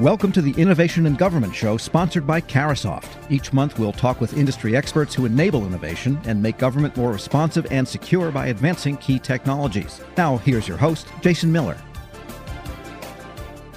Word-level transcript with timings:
Welcome 0.00 0.32
to 0.32 0.40
the 0.40 0.52
Innovation 0.52 1.04
in 1.04 1.14
Government 1.14 1.54
Show, 1.54 1.76
sponsored 1.76 2.26
by 2.26 2.40
Carahsoft. 2.40 3.30
Each 3.30 3.52
month, 3.52 3.78
we'll 3.78 3.92
talk 3.92 4.18
with 4.18 4.34
industry 4.34 4.74
experts 4.74 5.14
who 5.14 5.26
enable 5.26 5.66
innovation 5.66 6.18
and 6.24 6.42
make 6.42 6.56
government 6.56 6.96
more 6.96 7.12
responsive 7.12 7.66
and 7.70 7.86
secure 7.86 8.30
by 8.30 8.46
advancing 8.46 8.96
key 8.96 9.18
technologies. 9.18 10.00
Now, 10.16 10.38
here's 10.38 10.66
your 10.66 10.78
host, 10.78 11.08
Jason 11.20 11.52
Miller. 11.52 11.76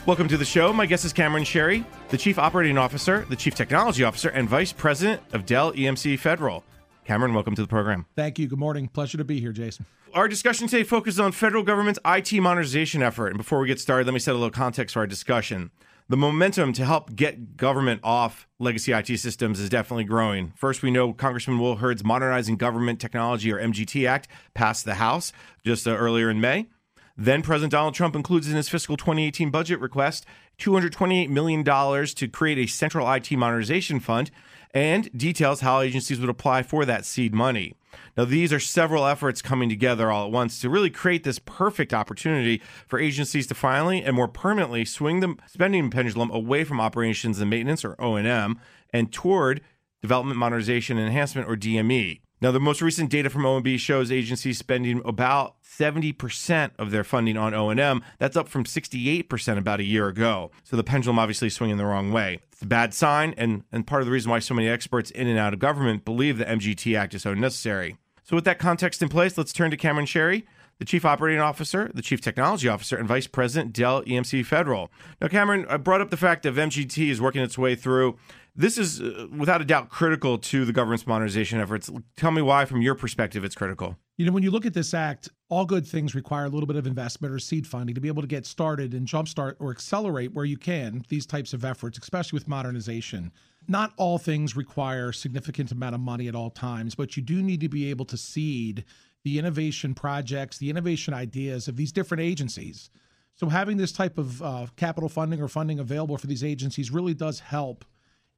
Welcome 0.06 0.30
to 0.30 0.38
the 0.38 0.46
show. 0.46 0.72
My 0.72 0.86
guest 0.86 1.04
is 1.04 1.12
Cameron 1.12 1.44
Chehreh, 1.44 1.84
the 2.08 2.18
Chief 2.18 2.40
Operating 2.40 2.78
Officer, 2.78 3.26
the 3.28 3.36
Chief 3.36 3.54
Technology 3.54 4.06
Officer, 4.06 4.30
and 4.30 4.48
Vice 4.48 4.72
President 4.72 5.22
of 5.34 5.46
Dell 5.46 5.74
EMC 5.74 6.18
Federal. 6.18 6.64
Cameron, 7.04 7.34
welcome 7.34 7.54
to 7.54 7.62
the 7.62 7.68
program. 7.68 8.06
Thank 8.16 8.40
you. 8.40 8.48
Good 8.48 8.60
morning. 8.60 8.88
Pleasure 8.88 9.18
to 9.18 9.26
be 9.26 9.42
here, 9.42 9.52
Jason. 9.52 9.86
Our 10.14 10.30
discussion 10.30 10.70
today 10.70 10.84
focuses 10.84 11.20
on 11.20 11.34
federal 11.34 11.64
government's 11.64 12.00
IT 12.06 12.32
modernization 12.40 13.04
effort. 13.04 13.28
And 13.28 13.38
before 13.38 13.60
we 13.60 13.68
get 13.68 13.82
started, 13.82 14.08
let 14.08 14.14
me 14.14 14.20
set 14.22 14.32
a 14.32 14.38
little 14.38 14.52
context 14.52 14.94
for 14.94 15.02
our 15.02 15.08
discussion 15.08 15.72
the 16.10 16.18
momentum 16.18 16.74
to 16.74 16.86
help 16.86 17.16
get 17.16 17.58
government 17.58 18.02
off 18.04 18.48
legacy 18.60 18.92
IT 18.92 19.18
systems 19.18 19.60
is 19.60 19.70
definitely 19.70 20.04
growing. 20.04 20.54
First, 20.56 20.82
we 20.82 20.92
know 20.92 21.14
Congressman 21.14 21.60
Will 21.60 21.78
Hurd's 21.78 22.04
Modernizing 22.04 22.58
Government 22.58 23.00
Technology 23.00 23.52
or 23.52 23.60
MGT 23.60 24.08
Act 24.08 24.28
passed 24.54 24.86
the 24.86 24.96
House 24.96 25.32
just 25.64 25.88
uh, 25.88 25.92
earlier 25.92 26.30
in 26.30 26.42
May. 26.42 26.68
Then 27.16 27.42
President 27.42 27.72
Donald 27.72 27.94
Trump 27.94 28.16
includes 28.16 28.50
in 28.50 28.56
his 28.56 28.70
fiscal 28.70 28.98
2018 28.98 29.52
budget 29.52 29.80
request 29.80 30.26
$228 30.60 31.30
million 31.30 31.64
to 31.64 32.28
create 32.28 32.58
a 32.58 32.68
central 32.68 33.12
IT 33.12 33.32
modernization 33.32 34.00
fund 34.00 34.32
and 34.72 35.16
details 35.16 35.62
how 35.62 35.82
agencies 35.82 36.20
would 36.20 36.30
apply 36.30 36.64
for 36.64 36.86
that 36.86 37.06
seed 37.06 37.34
money. 37.34 37.76
Now, 38.18 38.26
these 38.26 38.54
are 38.54 38.60
several 38.60 39.06
efforts 39.06 39.42
coming 39.42 39.70
together 39.70 40.12
all 40.12 40.26
at 40.26 40.32
once 40.32 40.60
to 40.62 40.70
really 40.70 40.90
create 40.90 41.24
this 41.24 41.40
perfect 41.40 41.94
opportunity 41.94 42.62
for 42.88 43.00
agencies 43.00 43.48
to 43.48 43.56
finally 43.56 44.04
and 44.04 44.16
more 44.16 44.28
permanently 44.28 44.86
swing 44.86 45.20
the 45.20 45.36
spending 45.48 45.90
pendulum 45.90 46.32
away 46.32 46.64
from 46.64 46.82
operations 46.82 47.40
and 47.40 47.50
maintenance 47.50 47.84
or 47.84 47.96
O&M 48.00 48.60
and 48.92 49.12
toward 49.12 49.62
development 50.02 50.38
modernization 50.38 50.98
and 50.98 51.08
enhancement 51.08 51.48
or 51.48 51.56
DME. 51.56 52.20
Now, 52.44 52.52
the 52.52 52.60
most 52.60 52.82
recent 52.82 53.10
data 53.10 53.30
from 53.30 53.44
OMB 53.44 53.80
shows 53.80 54.12
agencies 54.12 54.58
spending 54.58 55.02
about 55.06 55.56
70% 55.64 56.72
of 56.78 56.92
their 56.92 57.06
funding 57.06 57.38
on 57.38 57.54
O&M. 57.54 58.04
That's 58.20 58.36
up 58.36 58.50
from 58.50 58.66
68% 58.66 59.58
about 59.58 59.80
a 59.80 59.86
year 59.86 60.10
ago. 60.10 60.52
So 60.66 60.76
the 60.76 60.84
pendulum 60.84 61.20
obviously 61.20 61.50
swinging 61.50 61.78
the 61.78 61.86
wrong 61.86 62.12
way. 62.12 62.42
It's 62.64 62.68
a 62.68 62.70
bad 62.70 62.94
sign 62.94 63.34
and, 63.36 63.66
and 63.74 63.86
part 63.86 64.02
of 64.02 64.06
the 64.06 64.12
reason 64.14 64.32
why 64.32 64.40
so 64.40 64.54
many 64.54 64.70
experts 64.70 65.12
in 65.12 65.28
and 65.28 65.38
out 65.38 65.52
of 65.52 65.60
government 65.60 66.06
believe 66.06 66.38
the 66.38 66.46
MGT 66.46 66.98
Act 66.98 67.14
is 67.14 67.24
so 67.24 67.34
necessary. 67.34 67.98
So 68.24 68.38
with 68.38 68.46
that 68.46 68.58
context 68.58 69.02
in 69.02 69.10
place, 69.10 69.38
let's 69.38 69.52
turn 69.52 69.70
to 69.72 69.76
Cameron 69.76 70.06
Chehreh, 70.06 70.44
the 70.80 70.86
Chief 70.86 71.04
Operating 71.04 71.42
Officer, 71.42 71.92
the 71.94 72.02
Chief 72.02 72.22
Technology 72.22 72.70
Officer, 72.70 72.96
and 72.96 73.06
Vice 73.06 73.28
President, 73.28 73.74
Dell 73.74 74.02
EMC 74.04 74.46
Federal. 74.46 74.90
Now, 75.20 75.28
Cameron, 75.28 75.66
I 75.68 75.76
brought 75.76 76.00
up 76.00 76.10
the 76.10 76.16
fact 76.16 76.44
that 76.44 76.56
MGT 76.56 77.10
is 77.10 77.20
working 77.20 77.42
its 77.42 77.58
way 77.58 77.76
through 77.76 78.16
this 78.56 78.78
is 78.78 79.02
uh, 79.02 79.28
without 79.36 79.62
a 79.62 79.66
doubt 79.66 79.90
critical 79.90 80.38
to 80.38 80.66
the 80.66 80.74
government's 80.74 81.08
modernization 81.08 81.60
efforts. 81.60 81.90
Tell 82.18 82.32
me 82.32 82.42
why, 82.42 82.66
from 82.66 82.82
your 82.82 82.96
perspective, 82.96 83.44
it's 83.44 83.56
critical. 83.56 83.98
You 84.18 84.28
know, 84.28 84.32
when 84.32 84.44
you 84.44 84.52
look 84.52 84.66
at 84.66 84.76
this 84.76 84.94
act, 84.94 85.30
all 85.50 85.66
good 85.66 85.88
things 85.88 86.14
require 86.14 86.46
a 86.46 86.50
little 86.50 86.68
bit 86.68 86.76
of 86.76 86.86
investment 86.86 87.34
or 87.34 87.40
seed 87.40 87.66
funding 87.66 87.96
to 87.96 88.02
be 88.02 88.08
able 88.08 88.22
to 88.22 88.28
get 88.28 88.46
started 88.46 88.94
and 88.94 89.08
jumpstart 89.08 89.56
or 89.60 89.72
accelerate 89.72 90.34
where 90.34 90.46
you 90.46 90.58
can 90.58 91.04
these 91.10 91.26
types 91.26 91.54
of 91.54 91.66
efforts, 91.66 91.98
especially 91.98 92.38
with 92.38 92.48
modernization. 92.48 93.32
Not 93.68 93.94
all 93.98 94.20
things 94.20 94.56
require 94.56 95.12
significant 95.12 95.72
amount 95.72 95.96
of 95.96 96.02
money 96.02 96.28
at 96.28 96.36
all 96.36 96.52
times, 96.52 96.94
but 96.94 97.18
you 97.18 97.24
do 97.24 97.42
need 97.42 97.62
to 97.62 97.70
be 97.70 97.90
able 97.90 98.06
to 98.06 98.18
seed 98.18 98.86
the 99.24 99.40
innovation 99.40 99.96
projects, 99.96 100.58
the 100.58 100.70
innovation 100.70 101.14
ideas 101.14 101.68
of 101.68 101.76
these 101.76 101.92
different 101.92 102.22
agencies. 102.22 102.92
So 103.36 103.50
having 103.50 103.78
this 103.78 103.92
type 103.92 104.20
of 104.20 104.44
uh, 104.44 104.68
capital 104.76 105.10
funding 105.10 105.42
or 105.42 105.48
funding 105.48 105.80
available 105.80 106.18
for 106.18 106.28
these 106.28 106.44
agencies 106.44 106.92
really 106.92 107.16
does 107.16 107.40
help 107.40 107.84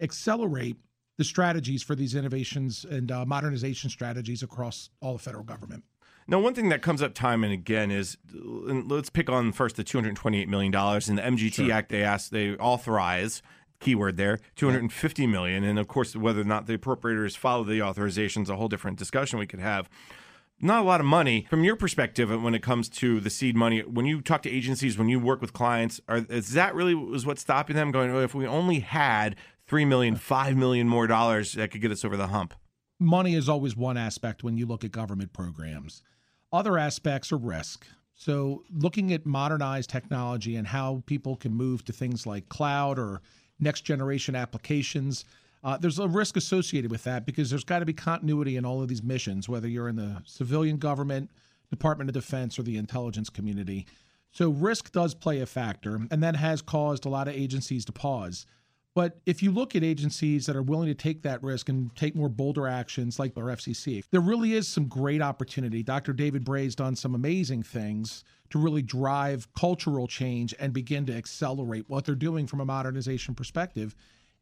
accelerate 0.01 0.77
the 1.17 1.23
strategies 1.23 1.81
for 1.81 1.95
these 1.95 2.15
innovations 2.15 2.85
and 2.89 3.11
uh, 3.11 3.25
modernization 3.25 3.89
strategies 3.89 4.43
across 4.43 4.89
all 5.01 5.13
the 5.13 5.19
federal 5.19 5.43
government. 5.43 5.83
Now, 6.27 6.39
one 6.39 6.55
thing 6.55 6.69
that 6.69 6.81
comes 6.81 7.01
up 7.01 7.13
time 7.13 7.43
and 7.43 7.53
again 7.53 7.91
is, 7.91 8.17
let's 8.33 9.11
pick 9.11 9.29
on 9.29 9.51
first 9.51 9.75
the 9.75 9.83
$228 9.83 10.47
million 10.47 10.73
in 10.73 11.15
the 11.15 11.21
MGT 11.21 11.53
sure. 11.53 11.71
Act. 11.71 11.89
They 11.89 12.03
asked, 12.03 12.31
they 12.31 12.55
authorize, 12.55 13.43
keyword 13.79 14.17
there, 14.17 14.39
250 14.55 15.27
million, 15.27 15.63
and 15.63 15.77
of 15.77 15.87
course, 15.87 16.15
whether 16.15 16.41
or 16.41 16.45
not 16.45 16.65
the 16.65 16.77
appropriators 16.77 17.37
follow 17.37 17.63
the 17.63 17.81
authorization 17.81 18.41
is 18.41 18.49
a 18.49 18.55
whole 18.55 18.67
different 18.67 18.97
discussion 18.97 19.37
we 19.37 19.45
could 19.45 19.59
have. 19.59 19.87
Not 20.59 20.81
a 20.81 20.85
lot 20.85 21.01
of 21.01 21.05
money 21.05 21.45
from 21.49 21.63
your 21.63 21.75
perspective 21.75 22.29
when 22.41 22.55
it 22.55 22.63
comes 22.63 22.87
to 22.89 23.19
the 23.19 23.29
seed 23.29 23.55
money. 23.55 23.81
When 23.81 24.05
you 24.05 24.21
talk 24.21 24.41
to 24.43 24.49
agencies, 24.49 24.97
when 24.97 25.09
you 25.09 25.19
work 25.19 25.41
with 25.41 25.51
clients, 25.53 25.99
are, 26.07 26.25
is 26.29 26.53
that 26.53 26.73
really 26.73 26.95
was 26.95 27.25
what's 27.25 27.41
stopping 27.41 27.75
them 27.75 27.91
going? 27.91 28.09
Oh, 28.09 28.21
if 28.21 28.33
we 28.33 28.47
only 28.47 28.79
had 28.79 29.35
three 29.67 29.85
million, 29.85 30.15
five 30.15 30.55
million 30.55 30.87
more 30.87 31.07
dollars 31.07 31.53
that 31.53 31.71
could 31.71 31.81
get 31.81 31.91
us 31.91 32.05
over 32.05 32.17
the 32.17 32.27
hump. 32.27 32.53
Money 32.99 33.35
is 33.35 33.49
always 33.49 33.75
one 33.75 33.97
aspect 33.97 34.43
when 34.43 34.57
you 34.57 34.65
look 34.65 34.83
at 34.83 34.91
government 34.91 35.33
programs. 35.33 36.01
Other 36.53 36.77
aspects 36.77 37.31
are 37.31 37.37
risk. 37.37 37.85
So, 38.17 38.63
looking 38.73 39.11
at 39.11 39.25
modernized 39.25 39.89
technology 39.89 40.55
and 40.55 40.65
how 40.65 41.03
people 41.05 41.35
can 41.35 41.53
move 41.53 41.83
to 41.85 41.91
things 41.91 42.25
like 42.25 42.47
cloud 42.47 42.97
or 42.97 43.21
next 43.59 43.81
generation 43.81 44.35
applications, 44.35 45.25
uh, 45.65 45.77
there's 45.77 45.99
a 45.99 46.07
risk 46.07 46.37
associated 46.37 46.91
with 46.91 47.03
that 47.03 47.25
because 47.25 47.49
there's 47.49 47.65
got 47.65 47.79
to 47.79 47.85
be 47.85 47.91
continuity 47.91 48.55
in 48.55 48.65
all 48.65 48.81
of 48.81 48.87
these 48.87 49.03
missions, 49.03 49.49
whether 49.49 49.67
you're 49.67 49.89
in 49.89 49.97
the 49.97 50.21
civilian 50.25 50.77
government, 50.77 51.29
Department 51.69 52.09
of 52.09 52.13
Defense, 52.13 52.57
or 52.57 52.63
the 52.63 52.77
intelligence 52.77 53.29
community. 53.29 53.85
So, 54.31 54.49
risk 54.49 54.93
does 54.93 55.13
play 55.13 55.41
a 55.41 55.45
factor, 55.45 55.99
and 56.09 56.23
that 56.23 56.37
has 56.37 56.61
caused 56.61 57.05
a 57.05 57.09
lot 57.09 57.27
of 57.27 57.33
agencies 57.33 57.83
to 57.85 57.91
pause. 57.91 58.45
But 58.95 59.19
if 59.25 59.43
you 59.43 59.51
look 59.51 59.75
at 59.75 59.83
agencies 59.83 60.45
that 60.45 60.55
are 60.55 60.63
willing 60.63 60.87
to 60.87 60.95
take 60.95 61.21
that 61.23 61.43
risk 61.43 61.67
and 61.67 61.93
take 61.97 62.15
more 62.15 62.29
bolder 62.29 62.65
actions 62.65 63.19
like 63.19 63.35
our 63.35 63.43
FCC, 63.43 64.03
there 64.09 64.21
really 64.21 64.53
is 64.53 64.69
some 64.69 64.87
great 64.87 65.21
opportunity. 65.21 65.83
Dr. 65.83 66.13
David 66.13 66.45
Bray's 66.45 66.75
done 66.75 66.95
some 66.95 67.13
amazing 67.13 67.61
things 67.61 68.23
to 68.51 68.57
really 68.57 68.81
drive 68.81 69.53
cultural 69.53 70.07
change 70.07 70.55
and 70.59 70.71
begin 70.71 71.05
to 71.07 71.13
accelerate 71.13 71.83
what 71.89 72.05
they're 72.05 72.15
doing 72.15 72.47
from 72.47 72.61
a 72.61 72.65
modernization 72.65 73.35
perspective. 73.35 73.95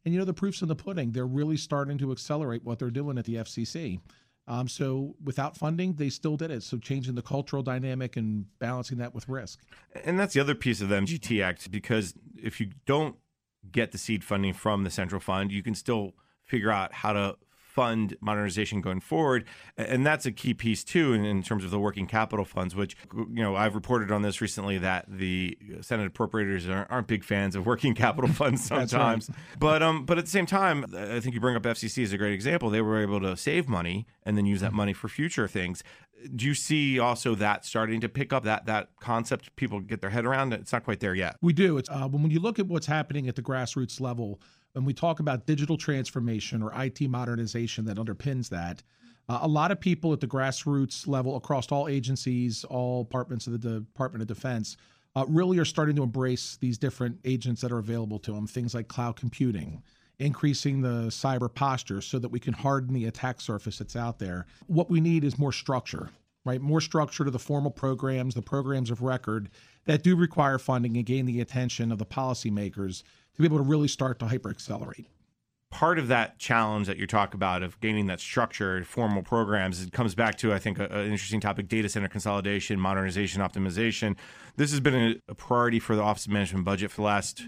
And 0.05 0.13
you 0.13 0.19
know, 0.19 0.25
the 0.25 0.35
proof's 0.35 0.61
in 0.61 0.67
the 0.67 0.75
pudding. 0.75 1.11
They're 1.11 1.25
really 1.25 1.57
starting 1.57 1.97
to 1.97 2.11
accelerate 2.11 2.63
what 2.63 2.77
they're 2.77 2.91
doing 2.91 3.17
at 3.17 3.25
the 3.25 3.35
FCC. 3.35 4.01
Um, 4.47 4.67
so 4.67 5.15
without 5.23 5.57
funding, 5.57 5.93
they 5.93 6.09
still 6.09 6.35
did 6.35 6.51
it. 6.51 6.61
So 6.63 6.77
changing 6.77 7.15
the 7.15 7.21
cultural 7.21 7.63
dynamic 7.63 8.17
and 8.17 8.45
balancing 8.59 8.97
that 8.99 9.15
with 9.15 9.27
risk. 9.29 9.61
And 10.03 10.19
that's 10.19 10.33
the 10.33 10.41
other 10.41 10.53
piece 10.53 10.81
of 10.81 10.89
the 10.89 10.95
MGT 10.95 11.41
Act 11.41 11.71
because 11.71 12.13
if 12.35 12.59
you 12.59 12.71
don't 12.85 13.15
get 13.73 13.91
the 13.91 13.97
seed 13.97 14.23
funding 14.23 14.53
from 14.53 14.83
the 14.83 14.89
central 14.89 15.19
fund. 15.19 15.51
You 15.51 15.61
can 15.61 15.75
still 15.75 16.13
figure 16.45 16.71
out 16.71 16.93
how 16.93 17.13
to 17.13 17.35
fund 17.73 18.15
modernization 18.21 18.81
going 18.81 18.99
forward. 18.99 19.45
And 19.77 20.05
that's 20.05 20.25
a 20.25 20.31
key 20.31 20.53
piece 20.53 20.83
too 20.83 21.13
in, 21.13 21.25
in, 21.25 21.43
terms 21.43 21.65
of 21.65 21.71
the 21.71 21.79
working 21.79 22.07
capital 22.07 22.45
funds 22.45 22.73
which 22.73 22.95
you 23.13 23.43
know 23.43 23.53
i've 23.57 23.75
reported 23.75 24.11
on 24.11 24.21
this 24.21 24.39
recently 24.39 24.77
that 24.77 25.03
the 25.09 25.57
senate 25.81 26.13
appropriators 26.13 26.73
aren't, 26.73 26.89
aren't 26.89 27.07
big 27.07 27.21
fans 27.21 27.53
of 27.53 27.65
working 27.65 27.93
capital 27.93 28.29
funds 28.41 28.63
sometimes 28.63 29.29
right. 29.29 29.37
but 29.59 29.83
um 29.83 30.05
but 30.05 30.17
at 30.17 30.23
the 30.23 30.31
same 30.31 30.45
time 30.45 30.85
i 30.95 31.19
think 31.19 31.35
you 31.35 31.41
bring 31.41 31.57
up 31.57 31.63
fcc 31.63 32.01
as 32.01 32.13
a 32.13 32.17
great 32.17 32.33
example. 32.33 32.69
They 32.69 32.81
were 32.81 33.01
able 33.01 33.19
to 33.21 33.35
save 33.35 33.67
money 33.67 34.05
and 34.23 34.37
then 34.37 34.45
use 34.45 34.61
that 34.61 34.73
money 34.73 34.93
for 34.93 35.07
future 35.07 35.47
things. 35.47 35.83
Do 36.35 36.45
you 36.45 36.53
see 36.53 36.99
also 36.99 37.35
that 37.35 37.65
starting 37.65 37.99
to 38.01 38.09
pick 38.09 38.31
up 38.31 38.43
that 38.43 38.65
that 38.67 38.89
concept? 39.01 39.55
People 39.55 39.79
get 39.79 40.01
their 40.01 40.09
head 40.09 40.25
around 40.25 40.53
it's 40.53 40.71
not 40.71 40.83
quite 40.83 40.99
there 40.99 41.15
yet. 41.15 41.35
We 41.41 41.53
do. 41.53 41.77
It's 41.77 41.89
uh, 41.89 42.07
when 42.07 42.31
you 42.31 42.39
look 42.39 42.59
at 42.59 42.67
what's 42.67 42.87
happening 42.87 43.27
at 43.27 43.35
the 43.35 43.41
grassroots 43.41 43.99
level 43.99 44.39
when 44.73 44.85
we 44.85 44.93
talk 44.93 45.19
about 45.19 45.45
digital 45.45 45.77
transformation 45.77 46.61
or 46.61 46.71
IT 46.75 47.01
modernization 47.01 47.85
that 47.85 47.97
underpins 47.97 48.49
that 48.49 48.83
uh, 49.29 49.39
a 49.41 49.47
lot 49.47 49.71
of 49.71 49.79
people 49.79 50.11
at 50.11 50.19
the 50.19 50.27
grassroots 50.27 51.07
level 51.07 51.35
across 51.35 51.71
all 51.71 51.87
agencies 51.87 52.63
all 52.65 53.03
departments 53.03 53.47
of 53.47 53.61
the 53.61 53.79
department 53.79 54.21
of 54.21 54.27
defense 54.27 54.77
uh, 55.15 55.25
really 55.27 55.59
are 55.59 55.65
starting 55.65 55.95
to 55.95 56.03
embrace 56.03 56.57
these 56.59 56.77
different 56.77 57.17
agents 57.23 57.61
that 57.61 57.71
are 57.71 57.79
available 57.79 58.19
to 58.19 58.31
them 58.31 58.47
things 58.47 58.73
like 58.73 58.87
cloud 58.87 59.15
computing 59.15 59.81
increasing 60.19 60.81
the 60.81 61.07
cyber 61.07 61.53
posture 61.53 62.01
so 62.01 62.19
that 62.19 62.29
we 62.29 62.39
can 62.39 62.53
harden 62.53 62.93
the 62.93 63.05
attack 63.05 63.41
surface 63.41 63.77
that's 63.77 63.95
out 63.95 64.19
there. 64.19 64.45
What 64.67 64.89
we 64.89 65.01
need 65.01 65.23
is 65.23 65.37
more 65.37 65.51
structure, 65.51 66.09
right? 66.45 66.61
More 66.61 66.81
structure 66.81 67.23
to 67.23 67.31
the 67.31 67.39
formal 67.39 67.71
programs, 67.71 68.35
the 68.35 68.41
programs 68.41 68.89
of 68.91 69.01
record 69.01 69.49
that 69.85 70.03
do 70.03 70.15
require 70.15 70.57
funding 70.57 70.97
and 70.97 71.05
gain 71.05 71.25
the 71.25 71.41
attention 71.41 71.91
of 71.91 71.99
the 71.99 72.05
policymakers 72.05 73.03
to 73.35 73.41
be 73.41 73.45
able 73.45 73.57
to 73.57 73.63
really 73.63 73.87
start 73.87 74.19
to 74.19 74.27
hyper 74.27 74.49
accelerate. 74.49 75.07
Part 75.69 75.97
of 75.97 76.07
that 76.07 76.37
challenge 76.37 76.85
that 76.85 76.97
you 76.97 77.07
talk 77.07 77.33
about 77.33 77.63
of 77.63 77.79
gaining 77.81 78.05
that 78.05 78.19
structured 78.19 78.85
formal 78.85 79.23
programs, 79.23 79.81
it 79.81 79.91
comes 79.91 80.13
back 80.13 80.37
to, 80.37 80.53
I 80.53 80.59
think, 80.59 80.77
an 80.77 80.91
interesting 80.91 81.39
topic 81.39 81.67
data 81.67 81.89
center 81.89 82.07
consolidation, 82.07 82.79
modernization, 82.79 83.41
optimization. 83.41 84.15
This 84.55 84.69
has 84.69 84.79
been 84.79 84.93
a, 84.93 85.31
a 85.31 85.35
priority 85.35 85.79
for 85.79 85.95
the 85.95 86.03
Office 86.03 86.27
of 86.27 86.31
Management 86.31 86.63
Budget 86.63 86.91
for 86.91 86.97
the 86.97 87.07
last 87.07 87.47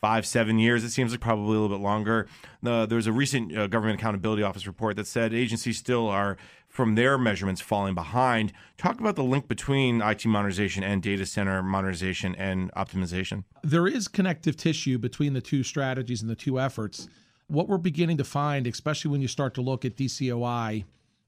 five, 0.00 0.26
seven 0.26 0.58
years. 0.58 0.82
It 0.82 0.90
seems 0.90 1.12
like 1.12 1.20
probably 1.20 1.44
a 1.44 1.60
little 1.60 1.68
bit 1.68 1.82
longer. 1.82 2.26
Uh, 2.64 2.86
there 2.86 2.96
was 2.96 3.06
a 3.06 3.12
recent 3.12 3.56
uh, 3.56 3.66
Government 3.66 4.00
Accountability 4.00 4.42
Office 4.42 4.66
report 4.66 4.96
that 4.96 5.06
said 5.06 5.34
agencies 5.34 5.78
still 5.78 6.08
are, 6.08 6.38
from 6.70 6.94
their 6.94 7.18
measurements, 7.18 7.60
falling 7.60 7.94
behind. 7.94 8.52
Talk 8.78 9.00
about 9.00 9.16
the 9.16 9.24
link 9.24 9.48
between 9.48 10.00
IT 10.00 10.24
modernization 10.24 10.84
and 10.84 11.02
data 11.02 11.26
center 11.26 11.62
modernization 11.62 12.36
and 12.36 12.72
optimization. 12.72 13.42
There 13.62 13.88
is 13.88 14.06
connective 14.06 14.56
tissue 14.56 14.96
between 14.96 15.34
the 15.34 15.40
two 15.40 15.64
strategies 15.64 16.22
and 16.22 16.30
the 16.30 16.36
two 16.36 16.60
efforts. 16.60 17.08
What 17.48 17.68
we're 17.68 17.76
beginning 17.76 18.18
to 18.18 18.24
find, 18.24 18.68
especially 18.68 19.10
when 19.10 19.20
you 19.20 19.26
start 19.26 19.52
to 19.54 19.60
look 19.60 19.84
at 19.84 19.96
DCOI 19.96 20.84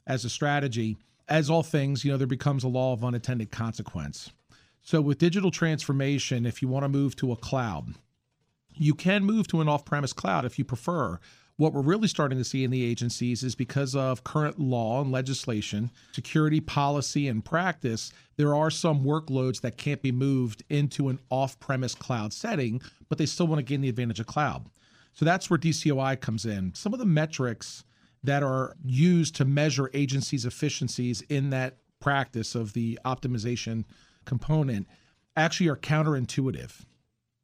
as 0.06 0.24
a 0.24 0.30
strategy, 0.30 0.96
as 1.28 1.50
all 1.50 1.64
things, 1.64 2.04
you 2.04 2.12
know, 2.12 2.18
there 2.18 2.26
becomes 2.28 2.62
a 2.62 2.68
law 2.68 2.92
of 2.92 3.04
unintended 3.04 3.50
consequence. 3.50 4.30
So 4.80 5.00
with 5.00 5.18
digital 5.18 5.50
transformation, 5.50 6.46
if 6.46 6.62
you 6.62 6.68
want 6.68 6.84
to 6.84 6.88
move 6.88 7.16
to 7.16 7.32
a 7.32 7.36
cloud, 7.36 7.94
you 8.74 8.94
can 8.94 9.24
move 9.24 9.48
to 9.48 9.60
an 9.60 9.68
off 9.68 9.84
premise 9.84 10.12
cloud 10.12 10.44
if 10.44 10.58
you 10.58 10.64
prefer. 10.64 11.18
What 11.62 11.74
we're 11.74 11.82
really 11.82 12.08
starting 12.08 12.38
to 12.38 12.44
see 12.44 12.64
in 12.64 12.72
the 12.72 12.84
agencies 12.84 13.44
is 13.44 13.54
because 13.54 13.94
of 13.94 14.24
current 14.24 14.58
law 14.58 15.00
and 15.00 15.12
legislation, 15.12 15.92
security 16.10 16.58
policy, 16.58 17.28
and 17.28 17.44
practice, 17.44 18.12
there 18.36 18.52
are 18.52 18.68
some 18.68 19.04
workloads 19.04 19.60
that 19.60 19.76
can't 19.76 20.02
be 20.02 20.10
moved 20.10 20.64
into 20.68 21.08
an 21.08 21.20
off 21.30 21.60
premise 21.60 21.94
cloud 21.94 22.32
setting, 22.32 22.82
but 23.08 23.16
they 23.16 23.26
still 23.26 23.46
want 23.46 23.60
to 23.60 23.62
gain 23.62 23.80
the 23.80 23.88
advantage 23.88 24.18
of 24.18 24.26
cloud. 24.26 24.66
So 25.12 25.24
that's 25.24 25.48
where 25.48 25.56
DCOI 25.56 26.20
comes 26.20 26.44
in. 26.46 26.74
Some 26.74 26.94
of 26.94 26.98
the 26.98 27.06
metrics 27.06 27.84
that 28.24 28.42
are 28.42 28.74
used 28.84 29.36
to 29.36 29.44
measure 29.44 29.88
agencies' 29.94 30.44
efficiencies 30.44 31.22
in 31.28 31.50
that 31.50 31.76
practice 32.00 32.56
of 32.56 32.72
the 32.72 32.98
optimization 33.04 33.84
component 34.24 34.88
actually 35.36 35.68
are 35.68 35.76
counterintuitive. 35.76 36.80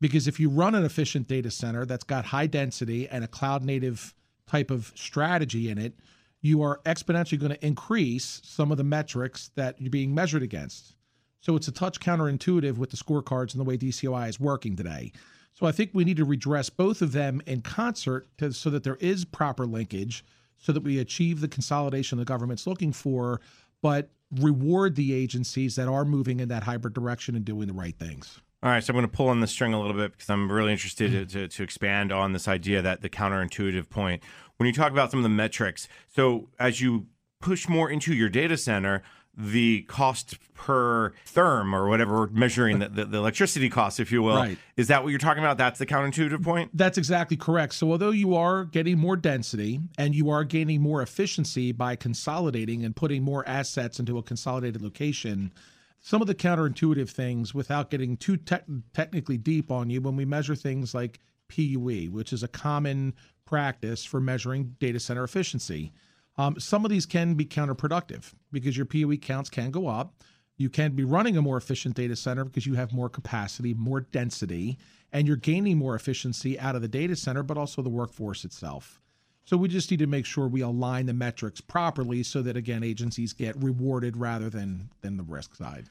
Because 0.00 0.28
if 0.28 0.38
you 0.38 0.48
run 0.48 0.74
an 0.74 0.84
efficient 0.84 1.26
data 1.26 1.50
center 1.50 1.84
that's 1.84 2.04
got 2.04 2.26
high 2.26 2.46
density 2.46 3.08
and 3.08 3.24
a 3.24 3.28
cloud 3.28 3.64
native 3.64 4.14
type 4.46 4.70
of 4.70 4.92
strategy 4.94 5.70
in 5.70 5.78
it, 5.78 5.94
you 6.40 6.62
are 6.62 6.80
exponentially 6.86 7.38
going 7.38 7.52
to 7.52 7.66
increase 7.66 8.40
some 8.44 8.70
of 8.70 8.78
the 8.78 8.84
metrics 8.84 9.50
that 9.56 9.80
you're 9.80 9.90
being 9.90 10.14
measured 10.14 10.42
against. 10.42 10.94
So 11.40 11.56
it's 11.56 11.68
a 11.68 11.72
touch 11.72 12.00
counterintuitive 12.00 12.76
with 12.76 12.90
the 12.90 12.96
scorecards 12.96 13.52
and 13.52 13.60
the 13.60 13.64
way 13.64 13.76
DCOI 13.76 14.28
is 14.28 14.38
working 14.38 14.76
today. 14.76 15.12
So 15.54 15.66
I 15.66 15.72
think 15.72 15.90
we 15.92 16.04
need 16.04 16.18
to 16.18 16.24
redress 16.24 16.70
both 16.70 17.02
of 17.02 17.10
them 17.10 17.42
in 17.46 17.62
concert 17.62 18.28
to, 18.38 18.52
so 18.52 18.70
that 18.70 18.84
there 18.84 18.96
is 19.00 19.24
proper 19.24 19.66
linkage, 19.66 20.24
so 20.58 20.72
that 20.72 20.84
we 20.84 21.00
achieve 21.00 21.40
the 21.40 21.48
consolidation 21.48 22.18
the 22.18 22.24
government's 22.24 22.66
looking 22.66 22.92
for, 22.92 23.40
but 23.82 24.10
reward 24.40 24.94
the 24.94 25.12
agencies 25.12 25.74
that 25.76 25.88
are 25.88 26.04
moving 26.04 26.38
in 26.38 26.48
that 26.48 26.62
hybrid 26.62 26.94
direction 26.94 27.34
and 27.34 27.44
doing 27.44 27.66
the 27.66 27.72
right 27.72 27.98
things. 27.98 28.40
All 28.60 28.70
right, 28.70 28.82
so 28.82 28.90
I'm 28.90 28.96
going 28.96 29.08
to 29.08 29.16
pull 29.16 29.28
on 29.28 29.40
the 29.40 29.46
string 29.46 29.72
a 29.72 29.80
little 29.80 29.96
bit 29.96 30.12
because 30.12 30.28
I'm 30.28 30.50
really 30.50 30.72
interested 30.72 31.12
to, 31.12 31.26
to, 31.26 31.48
to, 31.48 31.62
expand 31.62 32.10
on 32.10 32.32
this 32.32 32.48
idea 32.48 32.82
that 32.82 33.02
the 33.02 33.08
counterintuitive 33.08 33.88
point. 33.88 34.20
When 34.56 34.66
you 34.66 34.72
talk 34.72 34.90
about 34.90 35.12
some 35.12 35.20
of 35.20 35.22
the 35.22 35.28
metrics, 35.28 35.86
so 36.08 36.48
as 36.58 36.80
you 36.80 37.06
push 37.40 37.68
more 37.68 37.88
into 37.88 38.12
your 38.12 38.28
data 38.28 38.56
center, 38.56 39.04
the 39.36 39.82
cost 39.82 40.36
per 40.54 41.12
therm 41.32 41.72
or 41.72 41.88
whatever 41.88 42.26
measuring 42.32 42.80
the, 42.80 42.88
the, 42.88 43.04
the, 43.04 43.18
electricity 43.18 43.70
cost, 43.70 44.00
if 44.00 44.10
you 44.10 44.20
will. 44.20 44.34
Right. 44.34 44.58
Is 44.76 44.88
that 44.88 45.04
what 45.04 45.10
you're 45.10 45.20
talking 45.20 45.44
about? 45.44 45.56
That's 45.56 45.78
the 45.78 45.86
counterintuitive 45.86 46.42
point? 46.42 46.72
That's 46.74 46.98
exactly 46.98 47.36
correct. 47.36 47.74
So, 47.74 47.92
although 47.92 48.10
you 48.10 48.34
are 48.34 48.64
getting 48.64 48.98
more 48.98 49.16
density 49.16 49.78
and 49.96 50.16
you 50.16 50.30
are 50.30 50.42
gaining 50.42 50.80
more 50.80 51.00
efficiency 51.00 51.70
by 51.70 51.94
consolidating 51.94 52.84
and 52.84 52.96
putting 52.96 53.22
more 53.22 53.48
assets 53.48 54.00
into 54.00 54.18
a 54.18 54.22
consolidated 54.24 54.82
location, 54.82 55.52
some 56.00 56.20
of 56.20 56.26
the 56.26 56.34
counterintuitive 56.34 57.10
things, 57.10 57.54
without 57.54 57.90
getting 57.90 58.16
too 58.16 58.36
te- 58.36 58.56
technically 58.94 59.36
deep 59.36 59.70
on 59.70 59.90
you, 59.90 60.00
when 60.00 60.16
we 60.16 60.24
measure 60.24 60.54
things 60.54 60.94
like 60.94 61.20
PUE, 61.48 62.10
which 62.10 62.32
is 62.32 62.42
a 62.42 62.48
common 62.48 63.14
practice 63.44 64.04
for 64.04 64.20
measuring 64.20 64.76
data 64.78 65.00
center 65.00 65.24
efficiency 65.24 65.92
um, 66.38 66.58
some 66.60 66.84
of 66.84 66.90
these 66.90 67.04
can 67.04 67.34
be 67.34 67.44
counterproductive 67.44 68.32
because 68.52 68.76
your 68.76 68.86
PUE 68.86 69.18
counts 69.18 69.50
can 69.50 69.70
go 69.70 69.88
up. 69.88 70.22
You 70.56 70.70
can 70.70 70.92
be 70.92 71.04
running 71.04 71.36
a 71.36 71.42
more 71.42 71.56
efficient 71.56 71.96
data 71.96 72.16
center 72.16 72.44
because 72.44 72.66
you 72.66 72.74
have 72.74 72.92
more 72.92 73.08
capacity, 73.08 73.74
more 73.74 74.00
density, 74.00 74.78
and 75.12 75.26
you're 75.26 75.36
gaining 75.36 75.76
more 75.76 75.94
efficiency 75.94 76.58
out 76.58 76.76
of 76.76 76.82
the 76.82 76.88
data 76.88 77.16
center, 77.16 77.42
but 77.42 77.58
also 77.58 77.82
the 77.82 77.88
workforce 77.88 78.44
itself. 78.44 79.00
So 79.48 79.56
we 79.56 79.68
just 79.68 79.90
need 79.90 80.00
to 80.00 80.06
make 80.06 80.26
sure 80.26 80.46
we 80.46 80.60
align 80.60 81.06
the 81.06 81.14
metrics 81.14 81.62
properly 81.62 82.22
so 82.22 82.42
that 82.42 82.54
again 82.54 82.82
agencies 82.84 83.32
get 83.32 83.56
rewarded 83.56 84.16
rather 84.16 84.50
than 84.50 84.90
than 85.00 85.16
the 85.16 85.22
risk 85.22 85.54
side 85.54 85.88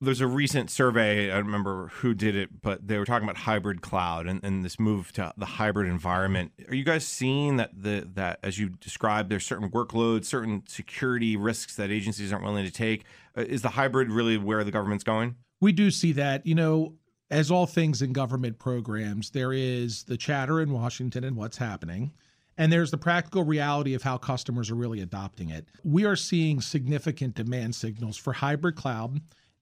there's 0.00 0.20
a 0.20 0.26
recent 0.26 0.70
survey, 0.70 1.30
I 1.30 1.36
don't 1.36 1.46
remember 1.46 1.88
who 1.88 2.14
did 2.14 2.36
it, 2.36 2.62
but 2.62 2.86
they 2.86 2.98
were 2.98 3.04
talking 3.04 3.24
about 3.24 3.38
hybrid 3.38 3.80
cloud 3.80 4.26
and, 4.26 4.42
and 4.44 4.64
this 4.64 4.78
move 4.78 5.12
to 5.12 5.32
the 5.36 5.44
hybrid 5.44 5.88
environment. 5.88 6.52
Are 6.68 6.74
you 6.74 6.84
guys 6.84 7.04
seeing 7.04 7.56
that 7.56 7.70
the 7.74 8.08
that 8.14 8.38
as 8.42 8.58
you 8.58 8.68
described, 8.68 9.28
there's 9.28 9.44
certain 9.44 9.70
workloads, 9.70 10.26
certain 10.26 10.62
security 10.68 11.36
risks 11.36 11.74
that 11.76 11.90
agencies 11.90 12.32
aren't 12.32 12.44
willing 12.44 12.64
to 12.64 12.70
take? 12.70 13.04
Uh, 13.36 13.42
is 13.42 13.62
the 13.62 13.70
hybrid 13.70 14.10
really 14.10 14.38
where 14.38 14.62
the 14.62 14.70
government's 14.70 15.04
going? 15.04 15.34
We 15.60 15.72
do 15.72 15.90
see 15.90 16.12
that. 16.12 16.46
You 16.46 16.54
know, 16.54 16.94
as 17.30 17.50
all 17.50 17.66
things 17.66 18.00
in 18.00 18.12
government 18.12 18.60
programs, 18.60 19.30
there 19.30 19.52
is 19.52 20.04
the 20.04 20.16
chatter 20.16 20.60
in 20.60 20.72
Washington 20.72 21.24
and 21.24 21.36
what's 21.36 21.56
happening. 21.56 22.12
And 22.58 22.70
there's 22.70 22.90
the 22.90 22.98
practical 22.98 23.44
reality 23.44 23.94
of 23.94 24.02
how 24.02 24.18
customers 24.18 24.70
are 24.70 24.74
really 24.74 25.00
adopting 25.00 25.48
it. 25.48 25.68
We 25.84 26.04
are 26.04 26.16
seeing 26.16 26.60
significant 26.60 27.36
demand 27.36 27.74
signals 27.74 28.18
for 28.18 28.34
hybrid 28.34 28.76
cloud 28.76 29.20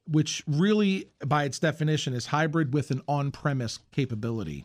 which 0.09 0.43
really, 0.47 1.11
by 1.25 1.45
its 1.45 1.59
definition, 1.59 2.15
is 2.15 2.27
hybrid 2.27 2.73
with 2.73 2.91
an 2.91 3.03
on 3.09 3.31
premise 3.31 3.79
capability. 3.93 4.65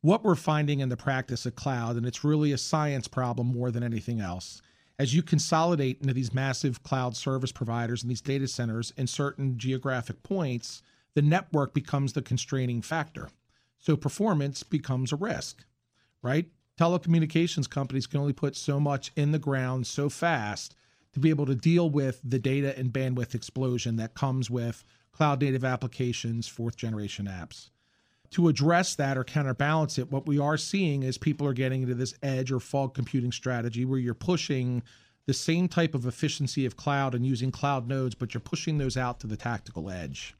What 0.00 0.24
we're 0.24 0.34
finding 0.34 0.80
in 0.80 0.88
the 0.88 0.96
practice 0.96 1.44
of 1.44 1.54
cloud, 1.54 1.96
and 1.96 2.06
it's 2.06 2.24
really 2.24 2.52
a 2.52 2.58
science 2.58 3.06
problem 3.06 3.48
more 3.48 3.70
than 3.70 3.82
anything 3.82 4.20
else, 4.20 4.62
as 4.98 5.14
you 5.14 5.22
consolidate 5.22 6.00
into 6.00 6.14
these 6.14 6.32
massive 6.32 6.82
cloud 6.82 7.16
service 7.16 7.52
providers 7.52 8.02
and 8.02 8.10
these 8.10 8.20
data 8.20 8.48
centers 8.48 8.92
in 8.96 9.06
certain 9.06 9.58
geographic 9.58 10.22
points, 10.22 10.82
the 11.14 11.22
network 11.22 11.74
becomes 11.74 12.12
the 12.12 12.22
constraining 12.22 12.80
factor. 12.80 13.28
So 13.78 13.96
performance 13.96 14.62
becomes 14.62 15.12
a 15.12 15.16
risk, 15.16 15.64
right? 16.22 16.46
Telecommunications 16.80 17.68
companies 17.68 18.06
can 18.06 18.20
only 18.20 18.32
put 18.32 18.56
so 18.56 18.80
much 18.80 19.12
in 19.14 19.32
the 19.32 19.38
ground 19.38 19.86
so 19.86 20.08
fast 20.08 20.74
to 21.12 21.20
be 21.20 21.28
able 21.28 21.44
to 21.44 21.54
deal 21.54 21.90
with 21.90 22.22
the 22.24 22.38
data 22.38 22.76
and 22.78 22.90
bandwidth 22.90 23.34
explosion 23.34 23.96
that 23.96 24.14
comes 24.14 24.48
with 24.48 24.82
cloud 25.12 25.42
native 25.42 25.62
applications, 25.62 26.48
fourth 26.48 26.76
generation 26.76 27.26
apps. 27.26 27.68
To 28.30 28.48
address 28.48 28.94
that 28.94 29.18
or 29.18 29.24
counterbalance 29.24 29.98
it, 29.98 30.10
what 30.10 30.26
we 30.26 30.38
are 30.38 30.56
seeing 30.56 31.02
is 31.02 31.18
people 31.18 31.46
are 31.46 31.52
getting 31.52 31.82
into 31.82 31.94
this 31.94 32.14
edge 32.22 32.50
or 32.50 32.60
fog 32.60 32.94
computing 32.94 33.32
strategy 33.32 33.84
where 33.84 33.98
you're 33.98 34.14
pushing 34.14 34.82
the 35.26 35.34
same 35.34 35.68
type 35.68 35.94
of 35.94 36.06
efficiency 36.06 36.64
of 36.64 36.78
cloud 36.78 37.14
and 37.14 37.26
using 37.26 37.50
cloud 37.50 37.88
nodes, 37.88 38.14
but 38.14 38.32
you're 38.32 38.40
pushing 38.40 38.78
those 38.78 38.96
out 38.96 39.20
to 39.20 39.26
the 39.26 39.36
tactical 39.36 39.90
edge. 39.90 40.34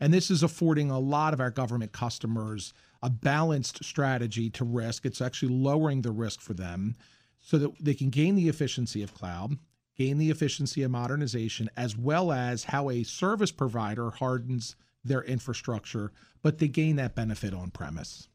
And 0.00 0.12
this 0.12 0.28
is 0.28 0.42
affording 0.42 0.90
a 0.90 0.98
lot 0.98 1.32
of 1.34 1.40
our 1.40 1.50
government 1.50 1.92
customers 1.92 2.74
a 3.04 3.10
balanced 3.10 3.84
strategy 3.84 4.50
to 4.50 4.64
risk. 4.64 5.06
It's 5.06 5.20
actually 5.20 5.54
lowering 5.54 6.02
the 6.02 6.10
risk 6.10 6.40
for 6.40 6.54
them 6.54 6.96
so 7.40 7.58
that 7.58 7.72
they 7.78 7.94
can 7.94 8.10
gain 8.10 8.34
the 8.34 8.48
efficiency 8.48 9.02
of 9.02 9.14
cloud 9.14 9.58
gain 9.96 10.18
the 10.18 10.30
efficiency 10.30 10.82
of 10.82 10.90
modernization, 10.90 11.70
as 11.76 11.96
well 11.96 12.32
as 12.32 12.64
how 12.64 12.90
a 12.90 13.02
service 13.02 13.52
provider 13.52 14.10
hardens 14.10 14.76
their 15.04 15.22
infrastructure, 15.22 16.12
but 16.42 16.58
they 16.58 16.68
gain 16.68 16.96
that 16.96 17.14
benefit 17.14 17.54
on 17.54 17.70
premise. 17.70 18.28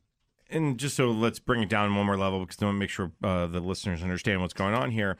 And 0.50 0.78
just 0.78 0.96
so 0.96 1.12
let's 1.12 1.40
bring 1.40 1.62
it 1.62 1.70
down 1.70 1.94
one 1.96 2.06
more 2.06 2.18
level 2.18 2.40
because 2.40 2.62
I 2.62 2.66
want 2.66 2.76
to 2.76 2.80
make 2.80 2.90
sure 2.90 3.12
uh, 3.24 3.48
the 3.48 3.60
listeners 3.60 4.02
understand 4.02 4.42
what's 4.42 4.54
going 4.54 4.74
on 4.74 4.92
here. 4.92 5.18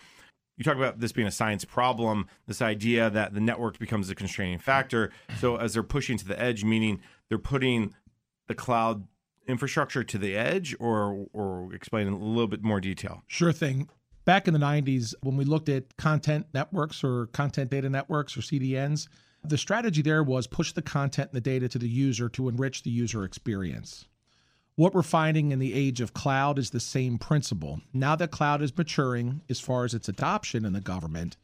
You 0.58 0.64
talk 0.64 0.76
about 0.76 1.00
this 1.00 1.12
being 1.12 1.28
a 1.28 1.32
science 1.32 1.64
problem, 1.66 2.28
this 2.48 2.62
idea 2.62 3.10
that 3.10 3.34
the 3.34 3.40
network 3.40 3.80
becomes 3.80 4.10
a 4.10 4.16
constraining 4.16 4.60
factor. 4.60 5.12
So 5.38 5.56
as 5.56 5.74
they're 5.74 5.84
pushing 5.84 6.18
to 6.18 6.28
the 6.28 6.40
edge, 6.40 6.64
meaning 6.64 7.00
they're 7.30 7.38
putting 7.38 7.94
the 8.48 8.56
cloud 8.56 9.08
infrastructure 9.48 10.04
to 10.04 10.18
the 10.18 10.36
edge, 10.36 10.76
or 10.80 11.28
or 11.34 11.74
explain 11.74 12.08
in 12.08 12.14
a 12.14 12.18
little 12.18 12.48
bit 12.48 12.64
more 12.64 12.80
detail. 12.80 13.24
Sure 13.28 13.52
thing 13.52 13.90
back 14.30 14.48
in 14.48 14.54
the 14.54 14.60
90s, 14.60 15.16
when 15.24 15.38
we 15.38 15.44
looked 15.44 15.70
at 15.70 15.98
content 15.98 16.46
networks 16.54 17.04
or 17.04 17.26
content 17.28 17.72
data 17.72 17.90
networks 17.90 18.38
or 18.38 18.42
CDNs, 18.42 19.08
the 19.44 19.58
strategy 19.58 20.04
there 20.04 20.22
was 20.22 20.46
push 20.46 20.72
the 20.72 20.84
content 20.84 21.32
and 21.32 21.38
the 21.38 21.42
data 21.42 21.68
to 21.68 21.80
the 21.80 21.90
user 21.90 22.30
to 22.30 22.48
enrich 22.48 22.84
the 22.84 22.92
user 22.92 23.24
experience. 23.24 24.06
What 24.76 24.94
we're 24.94 25.02
finding 25.02 25.52
in 25.52 25.58
the 25.58 25.74
age 25.74 26.00
of 26.00 26.14
cloud 26.14 26.60
is 26.60 26.70
the 26.70 26.80
same 26.80 27.18
principle. 27.18 27.82
Now 27.92 28.16
that 28.18 28.30
cloud 28.30 28.62
is 28.62 28.78
maturing 28.78 29.42
as 29.50 29.60
far 29.60 29.84
as 29.84 29.96
its 29.96 30.08
adoption 30.08 30.64
in 30.64 30.74
the 30.74 30.80
government, 30.80 31.38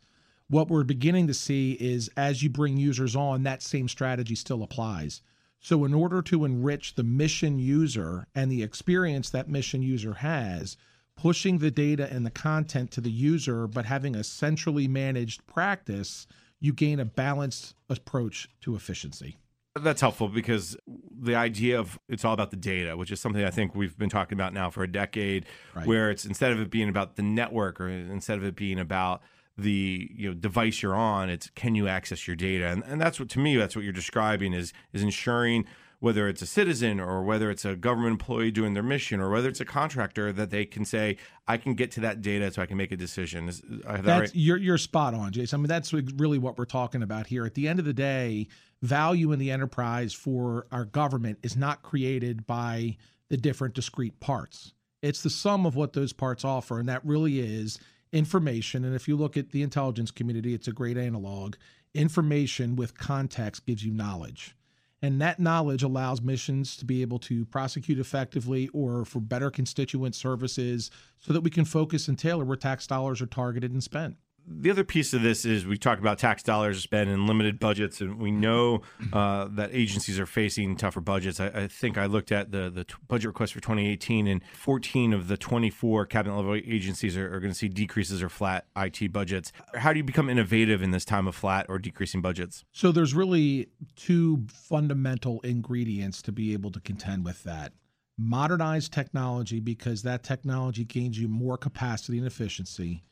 what 0.47 0.67
we're 0.67 0.83
beginning 0.83 1.25
to 1.25 1.33
see 1.33 1.71
is 1.79 2.11
as 2.15 2.43
you 2.43 2.51
bring 2.51 2.77
users 2.77 3.15
on, 3.15 3.41
that 3.43 3.63
same 3.63 3.87
strategy 3.87 4.35
still 4.35 4.61
applies. 4.61 5.23
So, 5.65 5.83
in 5.83 5.95
order 5.95 6.21
to 6.21 6.45
enrich 6.45 6.93
the 6.93 7.01
mission 7.01 7.57
user 7.57 8.27
and 8.35 8.51
the 8.51 8.61
experience 8.61 9.31
that 9.31 9.49
mission 9.49 9.81
user 9.81 10.13
has, 10.13 10.77
pushing 11.17 11.57
the 11.57 11.71
data 11.71 12.07
and 12.13 12.23
the 12.23 12.29
content 12.29 12.91
to 12.91 13.01
the 13.01 13.09
user, 13.09 13.65
but 13.65 13.85
having 13.85 14.15
a 14.15 14.23
centrally 14.23 14.87
managed 14.87 15.47
practice, 15.47 16.27
you 16.59 16.71
gain 16.71 16.99
a 16.99 17.05
balanced 17.05 17.73
approach 17.89 18.47
to 18.61 18.75
efficiency. 18.75 19.39
That's 19.73 20.01
helpful 20.01 20.27
because 20.27 20.77
the 20.87 21.33
idea 21.33 21.79
of 21.79 21.97
it's 22.07 22.23
all 22.23 22.35
about 22.35 22.51
the 22.51 22.57
data, 22.57 22.95
which 22.95 23.11
is 23.11 23.19
something 23.19 23.43
I 23.43 23.49
think 23.49 23.73
we've 23.73 23.97
been 23.97 24.11
talking 24.11 24.37
about 24.37 24.53
now 24.53 24.69
for 24.69 24.83
a 24.83 24.91
decade, 24.91 25.47
right. 25.73 25.87
where 25.87 26.11
it's 26.11 26.25
instead 26.25 26.51
of 26.51 26.61
it 26.61 26.69
being 26.69 26.89
about 26.89 27.15
the 27.15 27.23
network 27.23 27.81
or 27.81 27.89
instead 27.89 28.37
of 28.37 28.43
it 28.43 28.55
being 28.55 28.79
about 28.79 29.23
the 29.57 30.09
you 30.13 30.29
know 30.29 30.33
device 30.33 30.81
you're 30.81 30.95
on, 30.95 31.29
it's 31.29 31.49
can 31.51 31.75
you 31.75 31.87
access 31.87 32.27
your 32.27 32.35
data, 32.35 32.67
and, 32.67 32.83
and 32.85 32.99
that's 32.99 33.19
what 33.19 33.29
to 33.29 33.39
me 33.39 33.55
that's 33.55 33.75
what 33.75 33.83
you're 33.83 33.93
describing 33.93 34.53
is 34.53 34.73
is 34.93 35.01
ensuring 35.01 35.65
whether 35.99 36.27
it's 36.27 36.41
a 36.41 36.45
citizen 36.45 36.99
or 36.99 37.23
whether 37.23 37.49
it's 37.49 37.65
a 37.65 37.75
government 37.75 38.11
employee 38.11 38.51
doing 38.51 38.73
their 38.73 38.83
mission 38.83 39.19
or 39.19 39.29
whether 39.29 39.47
it's 39.47 39.61
a 39.61 39.65
contractor 39.65 40.31
that 40.31 40.49
they 40.51 40.65
can 40.65 40.85
say 40.85 41.17
I 41.47 41.57
can 41.57 41.73
get 41.73 41.91
to 41.91 42.01
that 42.01 42.21
data 42.21 42.51
so 42.51 42.61
I 42.61 42.65
can 42.65 42.77
make 42.77 42.91
a 42.91 42.97
decision. 42.97 43.49
Is, 43.49 43.61
uh, 43.85 43.93
that 43.93 44.03
that's 44.03 44.19
right? 44.19 44.31
you're 44.35 44.57
you're 44.57 44.77
spot 44.77 45.13
on, 45.13 45.31
Jason. 45.31 45.57
I 45.57 45.61
mean 45.61 45.67
that's 45.67 45.93
really 45.93 46.37
what 46.37 46.57
we're 46.57 46.65
talking 46.65 47.01
about 47.01 47.27
here. 47.27 47.45
At 47.45 47.53
the 47.53 47.67
end 47.67 47.79
of 47.79 47.85
the 47.85 47.93
day, 47.93 48.47
value 48.81 49.31
in 49.31 49.39
the 49.39 49.51
enterprise 49.51 50.13
for 50.13 50.67
our 50.71 50.85
government 50.85 51.39
is 51.43 51.55
not 51.55 51.81
created 51.81 52.45
by 52.45 52.97
the 53.29 53.37
different 53.37 53.73
discrete 53.73 54.19
parts. 54.19 54.73
It's 55.01 55.21
the 55.21 55.29
sum 55.29 55.65
of 55.65 55.75
what 55.75 55.93
those 55.93 56.13
parts 56.13 56.43
offer, 56.43 56.79
and 56.79 56.89
that 56.89 57.05
really 57.05 57.39
is 57.39 57.79
information. 58.11 58.85
And 58.85 58.95
if 58.95 59.07
you 59.07 59.15
look 59.15 59.37
at 59.37 59.51
the 59.51 59.63
intelligence 59.63 60.11
community, 60.11 60.53
it's 60.53 60.67
a 60.67 60.73
great 60.73 60.97
analog. 60.97 61.55
Information 61.93 62.75
with 62.75 62.97
context 62.97 63.65
gives 63.65 63.85
you 63.85 63.93
knowledge. 63.93 64.55
And 65.01 65.21
that 65.21 65.39
knowledge 65.39 65.83
allows 65.83 66.21
missions 66.21 66.77
to 66.77 66.85
be 66.85 67.01
able 67.01 67.19
to 67.19 67.45
prosecute 67.45 67.99
effectively 67.99 68.69
or 68.69 69.05
for 69.05 69.19
better 69.19 69.51
constituent 69.51 70.15
services 70.15 70.89
so 71.19 71.33
that 71.33 71.41
we 71.41 71.49
can 71.49 71.65
focus 71.65 72.07
and 72.07 72.17
tailor 72.17 72.45
where 72.45 72.57
tax 72.57 72.87
dollars 72.87 73.21
are 73.21 73.27
targeted 73.27 73.71
and 73.71 73.83
spent 73.83 74.17
the 74.47 74.69
other 74.69 74.83
piece 74.83 75.13
of 75.13 75.21
this 75.21 75.45
is 75.45 75.65
we 75.65 75.77
talk 75.77 75.99
about 75.99 76.19
tax 76.19 76.43
dollars 76.43 76.81
spent 76.81 77.09
and 77.09 77.27
limited 77.27 77.59
budgets, 77.59 78.01
and 78.01 78.19
we 78.19 78.31
know 78.31 78.81
uh, 79.11 79.47
that 79.51 79.71
agencies 79.73 80.19
are 80.19 80.25
facing 80.25 80.75
tougher 80.75 81.01
budgets. 81.01 81.39
I, 81.39 81.47
I, 81.47 81.67
think 81.67 81.97
I 81.97 82.05
looked 82.05 82.31
at 82.31 82.51
the 82.51 82.69
the 82.69 82.83
t- 82.83 82.93
budget 83.07 83.27
request 83.27 83.53
for 83.53 83.59
2018, 83.59 84.27
and 84.27 84.41
14 84.53 85.13
of 85.13 85.27
the 85.27 85.37
24 85.37 86.05
cabinet 86.05 86.35
level 86.35 86.55
agencies 86.55 87.17
are, 87.17 87.33
are 87.33 87.39
going 87.39 87.51
to 87.51 87.57
see 87.57 87.67
decreases 87.67 88.21
or 88.21 88.29
flat 88.29 88.65
IT 88.77 89.11
budgets. 89.11 89.51
How 89.75 89.93
do 89.93 89.97
you 89.97 90.03
become 90.03 90.29
innovative 90.29 90.81
in 90.81 90.91
this 90.91 91.05
time 91.05 91.27
of 91.27 91.35
flat 91.35 91.65
or 91.67 91.79
decreasing 91.79 92.21
budgets? 92.21 92.63
So 92.71 92.91
there's 92.91 93.13
really 93.13 93.69
two 93.95 94.45
fundamental 94.51 95.41
ingredients 95.41 96.21
to 96.23 96.31
be 96.31 96.53
able 96.53 96.71
to 96.71 96.79
contend 96.79 97.25
with 97.25 97.43
that. 97.43 97.73
Modernize 98.17 98.87
technology 98.87 99.59
because 99.59 100.03
that 100.03 100.23
technology 100.23 100.85
gains 100.85 101.19
you 101.19 101.27
more 101.27 101.57
capacity 101.57 102.17
and 102.17 102.25
efficiency 102.25 103.03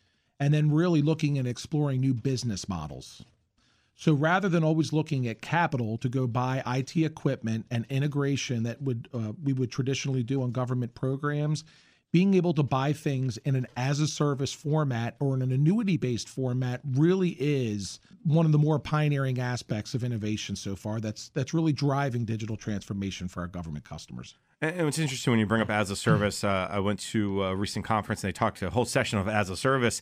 and 0.44 0.54
then 0.54 0.70
really 0.70 1.02
looking 1.02 1.38
and 1.38 1.48
exploring 1.48 2.02
new 2.02 2.14
business 2.14 2.68
models. 2.68 3.24
So 3.96 4.12
rather 4.12 4.50
than 4.50 4.62
always 4.62 4.92
looking 4.92 5.26
at 5.26 5.42
capital 5.42 5.98
to 6.00 6.10
go 6.10 6.28
buy 6.28 6.62
IT 6.68 6.98
equipment 6.98 7.66
and 7.72 7.86
integration 7.90 8.64
that 8.64 8.82
would 8.82 9.08
uh, 9.14 9.32
we 9.42 9.54
would 9.54 9.72
traditionally 9.72 10.22
do 10.22 10.44
on 10.44 10.52
government 10.52 10.96
programs, 10.96 11.64
being 12.12 12.34
able 12.34 12.54
to 12.56 12.64
buy 12.64 12.92
things 12.92 13.38
in 13.38 13.56
an 13.56 13.68
as 13.78 14.02
a 14.02 14.08
service 14.08 14.52
format 14.52 15.16
or 15.22 15.34
in 15.34 15.42
an 15.42 15.54
annuity 15.54 15.96
based 15.96 16.28
format 16.28 16.82
really 16.92 17.38
is 17.40 18.02
one 18.26 18.46
of 18.46 18.52
the 18.52 18.58
more 18.58 18.80
pioneering 18.80 19.40
aspects 19.40 19.94
of 19.94 20.04
innovation 20.04 20.58
so 20.58 20.76
far 20.76 21.00
that's 21.00 21.30
that's 21.30 21.54
really 21.54 21.72
driving 21.72 22.26
digital 22.26 22.58
transformation 22.58 23.30
for 23.30 23.40
our 23.40 23.48
government 23.48 23.86
customers. 23.86 24.36
And 24.64 24.88
it's 24.88 24.98
interesting 24.98 25.32
when 25.32 25.42
you 25.42 25.46
bring 25.46 25.62
up 25.62 25.70
as 25.70 25.92
a 25.92 25.96
service. 25.96 26.42
Uh, 26.42 26.70
I 26.72 26.80
went 26.80 27.02
to 27.12 27.44
a 27.44 27.56
recent 27.56 27.84
conference 27.84 28.24
and 28.24 28.30
they 28.30 28.32
talked 28.32 28.60
to 28.60 28.68
a 28.68 28.70
whole 28.70 28.86
session 28.86 29.20
of 29.20 29.28
as 29.28 29.50
a 29.50 29.58
service. 29.58 30.02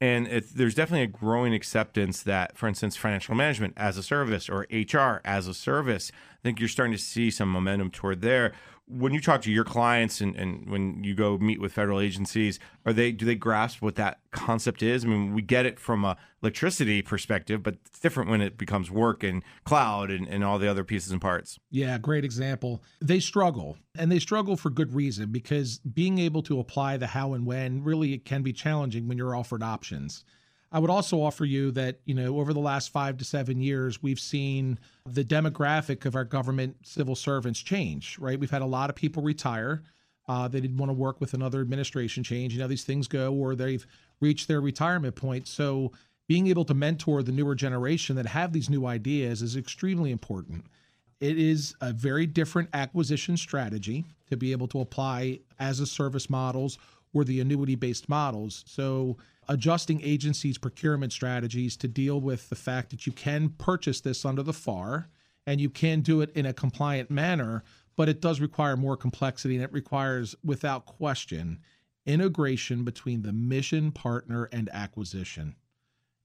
And 0.00 0.26
there's 0.26 0.74
definitely 0.74 1.02
a 1.02 1.06
growing 1.06 1.52
acceptance 1.52 2.22
that, 2.22 2.56
for 2.56 2.66
instance, 2.66 2.96
financial 2.96 3.34
management 3.34 3.74
as 3.76 3.98
a 3.98 4.02
service 4.02 4.48
or 4.48 4.66
HR 4.70 5.20
as 5.26 5.46
a 5.46 5.52
service, 5.52 6.10
I 6.14 6.42
think 6.42 6.58
you're 6.58 6.70
starting 6.70 6.96
to 6.96 7.02
see 7.02 7.30
some 7.30 7.50
momentum 7.50 7.90
toward 7.90 8.22
there 8.22 8.52
when 8.90 9.14
you 9.14 9.20
talk 9.20 9.42
to 9.42 9.52
your 9.52 9.64
clients 9.64 10.20
and, 10.20 10.34
and 10.36 10.68
when 10.68 11.04
you 11.04 11.14
go 11.14 11.38
meet 11.38 11.60
with 11.60 11.72
federal 11.72 12.00
agencies, 12.00 12.58
are 12.84 12.92
they 12.92 13.12
do 13.12 13.24
they 13.24 13.34
grasp 13.34 13.80
what 13.82 13.94
that 13.96 14.18
concept 14.32 14.82
is? 14.82 15.04
I 15.04 15.08
mean, 15.08 15.34
we 15.34 15.42
get 15.42 15.66
it 15.66 15.78
from 15.78 16.04
a 16.04 16.16
electricity 16.42 17.02
perspective, 17.02 17.62
but 17.62 17.76
it's 17.86 18.00
different 18.00 18.30
when 18.30 18.40
it 18.40 18.58
becomes 18.58 18.90
work 18.90 19.22
and 19.22 19.42
cloud 19.64 20.10
and, 20.10 20.26
and 20.28 20.42
all 20.42 20.58
the 20.58 20.68
other 20.68 20.84
pieces 20.84 21.12
and 21.12 21.20
parts. 21.20 21.58
Yeah, 21.70 21.98
great 21.98 22.24
example. 22.24 22.82
They 23.00 23.20
struggle, 23.20 23.76
and 23.98 24.10
they 24.10 24.18
struggle 24.18 24.56
for 24.56 24.70
good 24.70 24.94
reason 24.94 25.30
because 25.30 25.78
being 25.78 26.18
able 26.18 26.42
to 26.42 26.58
apply 26.58 26.96
the 26.96 27.06
how 27.06 27.34
and 27.34 27.46
when 27.46 27.84
really 27.84 28.12
it 28.14 28.24
can 28.24 28.42
be 28.42 28.52
challenging 28.52 29.06
when 29.06 29.18
you're 29.18 29.36
offered 29.36 29.62
options. 29.62 30.24
I 30.72 30.78
would 30.78 30.90
also 30.90 31.20
offer 31.20 31.44
you 31.44 31.72
that, 31.72 32.00
you 32.04 32.14
know, 32.14 32.38
over 32.38 32.52
the 32.52 32.60
last 32.60 32.90
five 32.90 33.16
to 33.18 33.24
seven 33.24 33.60
years, 33.60 34.02
we've 34.02 34.20
seen 34.20 34.78
the 35.04 35.24
demographic 35.24 36.04
of 36.04 36.14
our 36.14 36.24
government 36.24 36.76
civil 36.84 37.16
servants 37.16 37.60
change, 37.60 38.18
right? 38.18 38.38
We've 38.38 38.50
had 38.50 38.62
a 38.62 38.66
lot 38.66 38.88
of 38.88 38.94
people 38.94 39.22
retire. 39.22 39.82
Uh, 40.28 40.46
they 40.46 40.60
didn't 40.60 40.76
want 40.76 40.90
to 40.90 40.94
work 40.94 41.20
with 41.20 41.34
another 41.34 41.60
administration 41.60 42.22
change. 42.22 42.52
You 42.52 42.60
know, 42.60 42.68
these 42.68 42.84
things 42.84 43.08
go 43.08 43.34
or 43.34 43.56
they've 43.56 43.84
reached 44.20 44.46
their 44.46 44.60
retirement 44.60 45.16
point. 45.16 45.48
So 45.48 45.90
being 46.28 46.46
able 46.46 46.64
to 46.66 46.74
mentor 46.74 47.24
the 47.24 47.32
newer 47.32 47.56
generation 47.56 48.14
that 48.14 48.26
have 48.26 48.52
these 48.52 48.70
new 48.70 48.86
ideas 48.86 49.42
is 49.42 49.56
extremely 49.56 50.12
important. 50.12 50.66
It 51.18 51.36
is 51.36 51.74
a 51.80 51.92
very 51.92 52.26
different 52.26 52.68
acquisition 52.72 53.36
strategy 53.36 54.04
to 54.28 54.36
be 54.36 54.52
able 54.52 54.68
to 54.68 54.80
apply 54.80 55.40
as 55.58 55.80
a 55.80 55.86
service 55.86 56.30
models 56.30 56.78
or 57.12 57.24
the 57.24 57.40
annuity 57.40 57.74
based 57.74 58.08
models. 58.08 58.64
So 58.66 59.16
adjusting 59.48 60.00
agencies' 60.02 60.58
procurement 60.58 61.12
strategies 61.12 61.76
to 61.78 61.88
deal 61.88 62.20
with 62.20 62.48
the 62.48 62.56
fact 62.56 62.90
that 62.90 63.06
you 63.06 63.12
can 63.12 63.50
purchase 63.50 64.00
this 64.00 64.24
under 64.24 64.42
the 64.42 64.52
FAR 64.52 65.08
and 65.46 65.60
you 65.60 65.70
can 65.70 66.00
do 66.00 66.20
it 66.20 66.30
in 66.34 66.46
a 66.46 66.52
compliant 66.52 67.10
manner, 67.10 67.64
but 67.96 68.08
it 68.08 68.20
does 68.20 68.40
require 68.40 68.76
more 68.76 68.96
complexity 68.96 69.56
and 69.56 69.64
it 69.64 69.72
requires, 69.72 70.36
without 70.44 70.86
question, 70.86 71.58
integration 72.06 72.84
between 72.84 73.22
the 73.22 73.32
mission, 73.32 73.90
partner, 73.90 74.48
and 74.52 74.68
acquisition. 74.72 75.56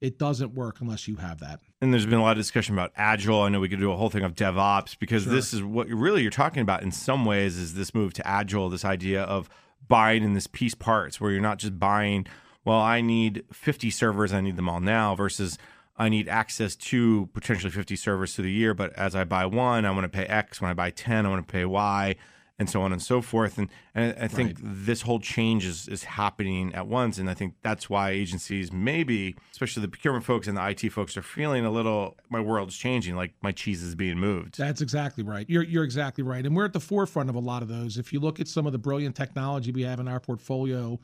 It 0.01 0.19
doesn't 0.19 0.53
work 0.53 0.81
unless 0.81 1.07
you 1.07 1.15
have 1.15 1.39
that. 1.39 1.61
And 1.81 1.91
there's 1.91 2.05
been 2.05 2.19
a 2.19 2.21
lot 2.21 2.33
of 2.33 2.37
discussion 2.37 2.75
about 2.75 2.91
agile. 2.95 3.41
I 3.41 3.49
know 3.49 3.59
we 3.59 3.69
could 3.69 3.79
do 3.79 3.91
a 3.91 3.95
whole 3.95 4.09
thing 4.09 4.23
of 4.23 4.35
DevOps 4.35 4.99
because 4.99 5.23
sure. 5.23 5.33
this 5.33 5.53
is 5.53 5.63
what 5.63 5.87
really 5.87 6.21
you're 6.21 6.31
talking 6.31 6.61
about 6.61 6.83
in 6.83 6.91
some 6.91 7.25
ways 7.25 7.57
is 7.57 7.73
this 7.73 7.95
move 7.95 8.13
to 8.13 8.27
agile, 8.27 8.69
this 8.69 8.85
idea 8.85 9.23
of 9.23 9.49
buying 9.87 10.23
in 10.23 10.33
this 10.33 10.47
piece 10.47 10.75
parts 10.75 11.21
where 11.21 11.31
you're 11.31 11.41
not 11.41 11.59
just 11.59 11.79
buying 11.79 12.25
well, 12.65 12.79
I 12.79 13.01
need 13.01 13.43
50 13.53 13.91
servers, 13.91 14.33
I 14.33 14.41
need 14.41 14.55
them 14.55 14.67
all 14.67 14.79
now, 14.79 15.15
versus 15.15 15.59
I 15.97 16.09
need 16.09 16.27
access 16.27 16.75
to 16.75 17.29
potentially 17.33 17.69
50 17.69 17.95
servers 17.95 18.35
through 18.35 18.45
the 18.45 18.51
year. 18.51 18.73
But 18.73 18.91
as 18.93 19.15
I 19.15 19.23
buy 19.23 19.45
one, 19.45 19.85
I 19.85 19.91
want 19.91 20.03
to 20.03 20.09
pay 20.09 20.25
X. 20.25 20.59
When 20.59 20.71
I 20.71 20.73
buy 20.73 20.89
10, 20.89 21.27
I 21.27 21.29
want 21.29 21.47
to 21.47 21.51
pay 21.51 21.63
Y, 21.63 22.15
and 22.57 22.69
so 22.69 22.81
on 22.81 22.91
and 22.93 23.01
so 23.01 23.21
forth. 23.21 23.57
And, 23.57 23.69
and 23.93 24.15
I 24.19 24.27
think 24.27 24.57
right. 24.57 24.57
this 24.63 25.01
whole 25.01 25.19
change 25.19 25.65
is, 25.65 25.87
is 25.87 26.05
happening 26.05 26.73
at 26.73 26.87
once. 26.87 27.17
And 27.17 27.29
I 27.29 27.33
think 27.33 27.55
that's 27.61 27.89
why 27.89 28.11
agencies, 28.11 28.71
maybe, 28.71 29.35
especially 29.51 29.81
the 29.81 29.89
procurement 29.89 30.23
folks 30.23 30.47
and 30.47 30.57
the 30.57 30.67
IT 30.69 30.89
folks, 30.91 31.17
are 31.17 31.21
feeling 31.21 31.65
a 31.65 31.71
little, 31.71 32.17
my 32.29 32.39
world's 32.39 32.77
changing, 32.77 33.15
like 33.15 33.33
my 33.41 33.51
cheese 33.51 33.83
is 33.83 33.93
being 33.93 34.17
moved. 34.17 34.57
That's 34.57 34.81
exactly 34.81 35.23
right. 35.23 35.45
You're, 35.49 35.63
you're 35.63 35.83
exactly 35.83 36.23
right. 36.23 36.45
And 36.45 36.55
we're 36.55 36.65
at 36.65 36.73
the 36.73 36.79
forefront 36.79 37.29
of 37.29 37.35
a 37.35 37.39
lot 37.39 37.61
of 37.61 37.67
those. 37.67 37.97
If 37.97 38.13
you 38.13 38.19
look 38.19 38.39
at 38.39 38.47
some 38.47 38.65
of 38.65 38.71
the 38.71 38.79
brilliant 38.79 39.15
technology 39.15 39.71
we 39.71 39.81
have 39.83 39.99
in 39.99 40.07
our 40.07 40.19
portfolio, 40.19 40.99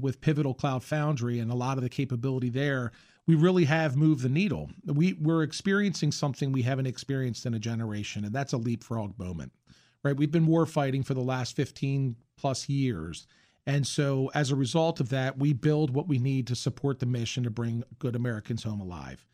with 0.00 0.20
Pivotal 0.20 0.54
Cloud 0.54 0.82
Foundry 0.84 1.38
and 1.38 1.50
a 1.50 1.54
lot 1.54 1.76
of 1.76 1.82
the 1.82 1.88
capability 1.88 2.50
there, 2.50 2.92
we 3.26 3.34
really 3.34 3.64
have 3.64 3.96
moved 3.96 4.22
the 4.22 4.28
needle. 4.28 4.70
We, 4.84 5.14
we're 5.14 5.42
experiencing 5.42 6.12
something 6.12 6.52
we 6.52 6.62
haven't 6.62 6.86
experienced 6.86 7.46
in 7.46 7.54
a 7.54 7.58
generation, 7.58 8.24
and 8.24 8.34
that's 8.34 8.52
a 8.52 8.58
leapfrog 8.58 9.18
moment, 9.18 9.52
right? 10.04 10.16
We've 10.16 10.30
been 10.30 10.46
war 10.46 10.66
fighting 10.66 11.02
for 11.02 11.14
the 11.14 11.20
last 11.20 11.56
15 11.56 12.16
plus 12.36 12.68
years. 12.68 13.26
And 13.66 13.86
so, 13.86 14.30
as 14.34 14.50
a 14.50 14.56
result 14.56 15.00
of 15.00 15.08
that, 15.08 15.38
we 15.38 15.54
build 15.54 15.90
what 15.90 16.06
we 16.06 16.18
need 16.18 16.46
to 16.48 16.54
support 16.54 16.98
the 16.98 17.06
mission 17.06 17.44
to 17.44 17.50
bring 17.50 17.82
good 17.98 18.14
Americans 18.14 18.62
home 18.62 18.80
alive. 18.80 19.26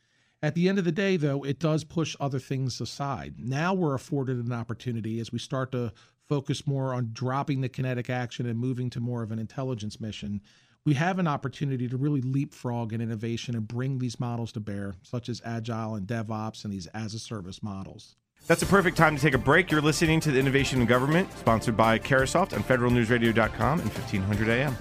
At 0.43 0.55
the 0.55 0.69
end 0.69 0.79
of 0.79 0.85
the 0.85 0.93
day, 0.93 1.17
though, 1.17 1.45
it 1.45 1.59
does 1.59 1.85
push 1.85 2.17
other 2.21 2.39
things 2.39 2.81
aside. 2.81 3.35
Now 3.39 3.75
we're 3.75 3.95
afforded 3.95 4.39
an 4.39 4.53
opportunity 4.53 5.21
as 5.21 5.33
we 5.33 5.39
start 5.39 5.73
to 5.73 5.93
focus 6.31 6.65
more 6.65 6.95
on 6.95 7.11
dropping 7.13 7.61
the 7.61 7.69
kinetic 7.69 8.09
action 8.09 8.47
and 8.47 8.57
moving 8.57 8.89
to 8.91 9.01
more 9.01 9.25
of 9.25 9.33
an 9.33 9.41
intelligence 9.41 10.01
mission, 10.01 10.41
we 10.85 10.95
have 10.95 11.19
an 11.19 11.27
opportunity 11.27 11.89
to 11.89 11.97
really 11.97 12.23
leapfrog 12.23 12.93
in 12.93 13.01
innovation 13.01 13.57
and 13.57 13.67
bring 13.67 13.99
these 13.99 14.21
models 14.21 14.53
to 14.53 14.61
bear, 14.61 14.95
such 15.03 15.29
as 15.29 15.43
Agile 15.45 15.97
and 15.97 16.07
DevOps 16.07 16.65
and 16.65 16.73
these 16.73 16.87
as 16.89 17.15
a 17.15 17.19
service 17.19 17.63
models. 17.65 18.15
That's 18.47 18.63
a 18.63 18.67
perfect 18.67 18.97
time 18.97 19.17
to 19.17 19.23
take 19.23 19.35
a 19.35 19.39
break. 19.39 19.71
You're 19.71 19.81
listening 19.81 20.21
to 20.21 20.33
the 20.33 20.39
Innovation 20.39 20.81
in 20.81 20.87
Government, 20.87 21.33
sponsored 21.39 21.77
by 21.77 21.99
Carahsoft 21.99 22.53
on 22.53 22.65
federalnewsradio.com 22.65 23.81
and 23.81 23.91
1500 23.93 24.49
AM. 24.49 24.77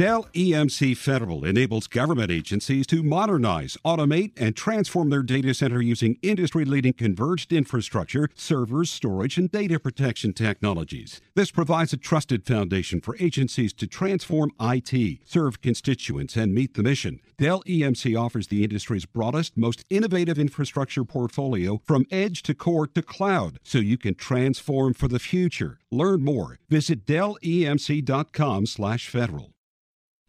Dell 0.00 0.24
EMC 0.32 0.96
Federal 0.96 1.44
enables 1.44 1.86
government 1.86 2.30
agencies 2.30 2.86
to 2.86 3.02
modernize, 3.02 3.76
automate, 3.84 4.32
and 4.34 4.56
transform 4.56 5.10
their 5.10 5.22
data 5.22 5.52
center 5.52 5.82
using 5.82 6.16
industry 6.22 6.64
leading 6.64 6.94
converged 6.94 7.52
infrastructure, 7.52 8.30
servers, 8.34 8.90
storage, 8.90 9.36
and 9.36 9.52
data 9.52 9.78
protection 9.78 10.32
technologies. 10.32 11.20
This 11.34 11.50
provides 11.50 11.92
a 11.92 11.98
trusted 11.98 12.46
foundation 12.46 13.02
for 13.02 13.14
agencies 13.20 13.74
to 13.74 13.86
transform 13.86 14.52
IT, 14.58 15.18
serve 15.26 15.60
constituents, 15.60 16.34
and 16.34 16.54
meet 16.54 16.72
the 16.72 16.82
mission. 16.82 17.20
Dell 17.40 17.62
EMC 17.66 18.16
offers 18.20 18.48
the 18.48 18.62
industry's 18.62 19.06
broadest, 19.06 19.56
most 19.56 19.82
innovative 19.88 20.38
infrastructure 20.38 21.04
portfolio 21.04 21.80
from 21.86 22.04
edge 22.10 22.42
to 22.42 22.54
core 22.54 22.86
to 22.88 23.00
cloud 23.00 23.58
so 23.62 23.78
you 23.78 23.96
can 23.96 24.14
transform 24.14 24.92
for 24.92 25.08
the 25.08 25.18
future. 25.18 25.78
Learn 25.90 26.22
more. 26.22 26.58
Visit 26.68 27.06
dellemc.com/federal. 27.06 29.54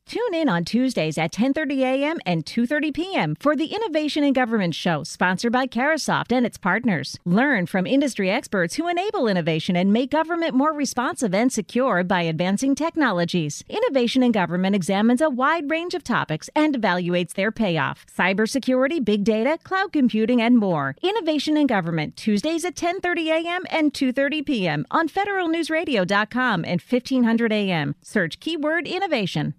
Tune 0.05 0.34
in 0.34 0.50
on 0.50 0.65
Tuesdays 0.65 1.17
at 1.17 1.31
10:30 1.31 1.79
a.m. 1.84 2.17
and 2.25 2.46
2:30 2.46 2.93
p.m. 2.93 3.36
for 3.39 3.55
the 3.55 3.67
Innovation 3.67 4.24
in 4.25 4.34
Government 4.34 4.75
show, 4.75 5.03
sponsored 5.03 5.53
by 5.53 5.67
Carahsoft 5.67 6.34
and 6.34 6.46
its 6.46 6.58
partners. 6.58 7.17
Learn 7.24 7.65
from 7.65 7.88
industry 7.88 8.29
experts 8.29 8.75
who 8.75 8.89
enable 8.89 9.27
innovation 9.27 9.77
and 9.77 9.93
make 9.93 10.12
government 10.12 10.53
more 10.53 10.74
responsive 10.74 11.34
and 11.34 11.53
secure 11.53 12.03
by 12.03 12.24
advancing 12.24 12.75
technologies. 12.75 13.63
Innovation 13.70 14.22
in 14.22 14.34
Government 14.34 14.75
examines 14.75 15.22
a 15.22 15.29
wide 15.29 15.72
range 15.72 15.93
of 15.93 16.03
topics 16.03 16.50
and 16.55 16.75
evaluates 16.75 17.34
their 17.34 17.51
payoff: 17.51 18.05
cybersecurity, 18.08 19.03
big 19.05 19.24
data, 19.24 19.58
cloud 19.63 19.93
computing, 19.93 20.41
and 20.41 20.58
more. 20.58 20.96
Innovation 21.01 21.55
in 21.55 21.67
Government 21.67 22.17
Tuesdays 22.17 22.65
at 22.65 22.75
10:30 22.75 23.27
a.m. 23.27 23.63
and 23.70 23.93
2:30 23.93 24.46
p.m. 24.46 24.86
on 24.91 25.08
federalnewsradio.com 25.08 26.65
and 26.65 26.81
1500 26.81 27.53
a.m. 27.53 27.96
Search 28.01 28.41
keyword 28.41 28.88
innovation. 28.88 29.53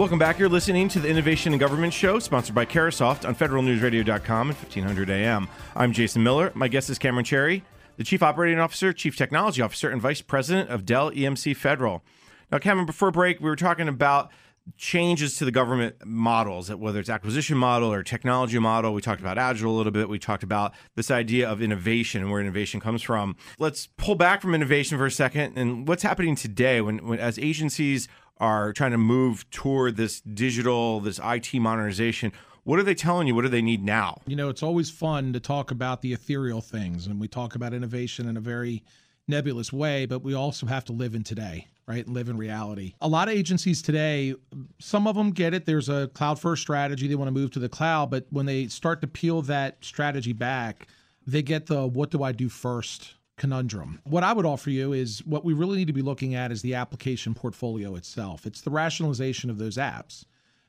Welcome 0.00 0.18
back. 0.18 0.38
You're 0.38 0.48
listening 0.48 0.88
to 0.88 0.98
the 0.98 1.10
Innovation 1.10 1.52
in 1.52 1.58
Government 1.58 1.92
Show, 1.92 2.20
sponsored 2.20 2.54
by 2.54 2.64
Carahsoft 2.64 3.28
on 3.28 3.34
federalnewsradio.com 3.34 4.48
and 4.48 4.56
1500 4.56 5.10
AM. 5.10 5.46
I'm 5.76 5.92
Jason 5.92 6.22
Miller. 6.22 6.50
My 6.54 6.68
guest 6.68 6.88
is 6.88 6.98
Cameron 6.98 7.26
Chehreh, 7.26 7.60
the 7.98 8.04
Chief 8.04 8.22
Operating 8.22 8.58
Officer, 8.58 8.94
Chief 8.94 9.14
Technology 9.14 9.60
Officer, 9.60 9.90
and 9.90 10.00
Vice 10.00 10.22
President 10.22 10.70
of 10.70 10.86
Dell 10.86 11.10
EMC 11.10 11.54
Federal. 11.54 12.02
Now, 12.50 12.56
Cameron, 12.56 12.86
before 12.86 13.10
break, 13.10 13.40
we 13.40 13.50
were 13.50 13.56
talking 13.56 13.88
about 13.88 14.30
changes 14.76 15.36
to 15.36 15.44
the 15.44 15.50
government 15.50 15.96
models, 16.04 16.72
whether 16.72 17.00
it's 17.00 17.08
acquisition 17.08 17.56
model 17.56 17.92
or 17.92 18.02
technology 18.02 18.58
model. 18.58 18.94
We 18.94 19.00
talked 19.00 19.20
about 19.20 19.38
Agile 19.38 19.70
a 19.70 19.76
little 19.76 19.92
bit. 19.92 20.08
We 20.08 20.18
talked 20.18 20.42
about 20.42 20.74
this 20.96 21.10
idea 21.10 21.48
of 21.48 21.62
innovation 21.62 22.22
and 22.22 22.30
where 22.30 22.40
innovation 22.40 22.80
comes 22.80 23.02
from. 23.02 23.36
Let's 23.58 23.86
pull 23.96 24.14
back 24.14 24.40
from 24.40 24.54
innovation 24.54 24.98
for 24.98 25.06
a 25.06 25.10
second 25.10 25.56
and 25.56 25.86
what's 25.88 26.02
happening 26.02 26.36
today 26.36 26.80
when, 26.80 27.06
when 27.06 27.18
as 27.18 27.38
agencies 27.38 28.08
are 28.38 28.72
trying 28.72 28.92
to 28.92 28.98
move 28.98 29.48
toward 29.50 29.96
this 29.96 30.20
digital, 30.20 31.00
this 31.00 31.20
IT 31.22 31.54
modernization. 31.54 32.32
What 32.64 32.78
are 32.78 32.82
they 32.82 32.94
telling 32.94 33.26
you? 33.26 33.34
What 33.34 33.42
do 33.42 33.48
they 33.48 33.62
need 33.62 33.84
now? 33.84 34.20
You 34.26 34.36
know, 34.36 34.48
it's 34.48 34.62
always 34.62 34.90
fun 34.90 35.32
to 35.32 35.40
talk 35.40 35.70
about 35.70 36.02
the 36.02 36.12
ethereal 36.12 36.60
things, 36.60 37.06
and 37.06 37.20
we 37.20 37.28
talk 37.28 37.54
about 37.54 37.74
innovation 37.74 38.28
in 38.28 38.36
a 38.36 38.40
very 38.40 38.82
nebulous 39.30 39.72
way, 39.72 40.06
but 40.06 40.22
we 40.22 40.34
also 40.34 40.66
have 40.66 40.84
to 40.86 40.92
live 40.92 41.14
in 41.14 41.24
today, 41.24 41.68
right? 41.86 42.04
And 42.04 42.14
live 42.14 42.28
in 42.28 42.36
reality. 42.36 42.94
A 43.00 43.08
lot 43.08 43.28
of 43.28 43.34
agencies 43.34 43.80
today, 43.80 44.34
some 44.78 45.06
of 45.06 45.16
them 45.16 45.30
get 45.30 45.54
it. 45.54 45.64
There's 45.64 45.88
a 45.88 46.08
cloud 46.08 46.38
first 46.38 46.62
strategy. 46.62 47.08
They 47.08 47.14
want 47.14 47.28
to 47.28 47.32
move 47.32 47.50
to 47.52 47.58
the 47.58 47.68
cloud, 47.68 48.10
but 48.10 48.26
when 48.30 48.46
they 48.46 48.66
start 48.66 49.00
to 49.00 49.06
peel 49.06 49.42
that 49.42 49.78
strategy 49.80 50.32
back, 50.32 50.88
they 51.26 51.42
get 51.42 51.66
the 51.66 51.86
what 51.86 52.10
do 52.10 52.22
I 52.22 52.32
do 52.32 52.48
first 52.48 53.14
conundrum. 53.36 54.00
What 54.04 54.22
I 54.22 54.34
would 54.34 54.44
offer 54.44 54.68
you 54.68 54.92
is 54.92 55.24
what 55.24 55.46
we 55.46 55.54
really 55.54 55.78
need 55.78 55.86
to 55.86 55.94
be 55.94 56.02
looking 56.02 56.34
at 56.34 56.52
is 56.52 56.60
the 56.60 56.74
application 56.74 57.34
portfolio 57.34 57.94
itself. 57.94 58.44
It's 58.44 58.60
the 58.60 58.70
rationalization 58.70 59.48
of 59.48 59.56
those 59.56 59.78
apps. 59.78 60.26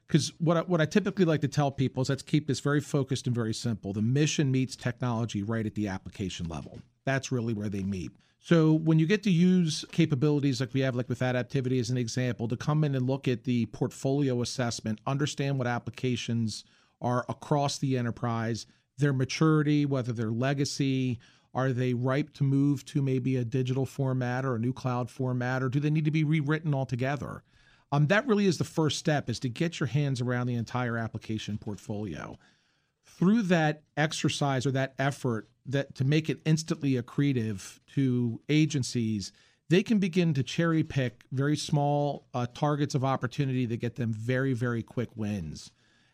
Because 0.07 0.31
what 0.39 0.57
I, 0.57 0.61
what 0.61 0.81
I 0.81 0.85
typically 0.85 1.25
like 1.25 1.41
to 1.41 1.47
tell 1.47 1.71
people 1.71 2.01
is 2.01 2.09
let's 2.09 2.21
keep 2.21 2.47
this 2.47 2.59
very 2.59 2.81
focused 2.81 3.27
and 3.27 3.35
very 3.35 3.53
simple. 3.53 3.93
The 3.93 4.01
mission 4.01 4.51
meets 4.51 4.75
technology 4.75 5.41
right 5.43 5.65
at 5.65 5.75
the 5.75 5.87
application 5.87 6.47
level. 6.47 6.79
That's 7.05 7.31
really 7.31 7.53
where 7.53 7.69
they 7.69 7.83
meet. 7.83 8.11
So 8.43 8.73
when 8.73 8.97
you 8.97 9.05
get 9.05 9.21
to 9.23 9.31
use 9.31 9.85
capabilities 9.91 10.59
like 10.59 10.73
we 10.73 10.79
have, 10.81 10.95
like 10.95 11.07
with 11.07 11.19
Adaptivity 11.19 11.79
as 11.79 11.91
an 11.91 11.97
example, 11.97 12.47
to 12.47 12.57
come 12.57 12.83
in 12.83 12.95
and 12.95 13.05
look 13.05 13.27
at 13.27 13.43
the 13.43 13.67
portfolio 13.67 14.41
assessment, 14.41 14.99
understand 15.05 15.59
what 15.59 15.67
applications 15.67 16.63
are 16.99 17.23
across 17.29 17.77
the 17.77 17.99
enterprise, 17.99 18.65
their 18.97 19.13
maturity, 19.13 19.85
whether 19.85 20.11
they're 20.11 20.31
legacy, 20.31 21.19
are 21.53 21.71
they 21.71 21.93
ripe 21.93 22.33
to 22.33 22.43
move 22.43 22.83
to 22.85 23.01
maybe 23.01 23.37
a 23.37 23.45
digital 23.45 23.85
format 23.85 24.43
or 24.43 24.55
a 24.55 24.59
new 24.59 24.73
cloud 24.73 25.11
format, 25.11 25.61
or 25.61 25.69
do 25.69 25.79
they 25.79 25.91
need 25.91 26.05
to 26.05 26.11
be 26.11 26.23
rewritten 26.23 26.73
altogether? 26.73 27.43
Um, 27.91 28.07
that 28.07 28.25
really 28.25 28.47
is 28.47 28.57
the 28.57 28.63
first 28.63 28.97
step: 28.97 29.29
is 29.29 29.39
to 29.41 29.49
get 29.49 29.79
your 29.79 29.87
hands 29.87 30.19
around 30.19 30.47
the 30.47 30.55
entire 30.55 30.97
application 30.97 31.59
portfolio. 31.59 32.39
Through 33.05 33.43
that 33.43 33.83
exercise 33.97 34.65
or 34.65 34.71
that 34.71 34.95
effort, 34.97 35.49
that 35.65 35.95
to 35.95 36.03
make 36.03 36.29
it 36.29 36.41
instantly 36.45 36.93
accretive 36.93 37.79
to 37.95 38.41
agencies, 38.49 39.31
they 39.69 39.83
can 39.83 39.99
begin 39.99 40.33
to 40.33 40.43
cherry 40.43 40.83
pick 40.83 41.23
very 41.31 41.55
small 41.55 42.27
uh, 42.33 42.45
targets 42.53 42.95
of 42.95 43.05
opportunity 43.05 43.65
to 43.67 43.77
get 43.77 43.95
them 43.95 44.13
very, 44.13 44.53
very 44.53 44.83
quick 44.83 45.09
wins. 45.15 45.71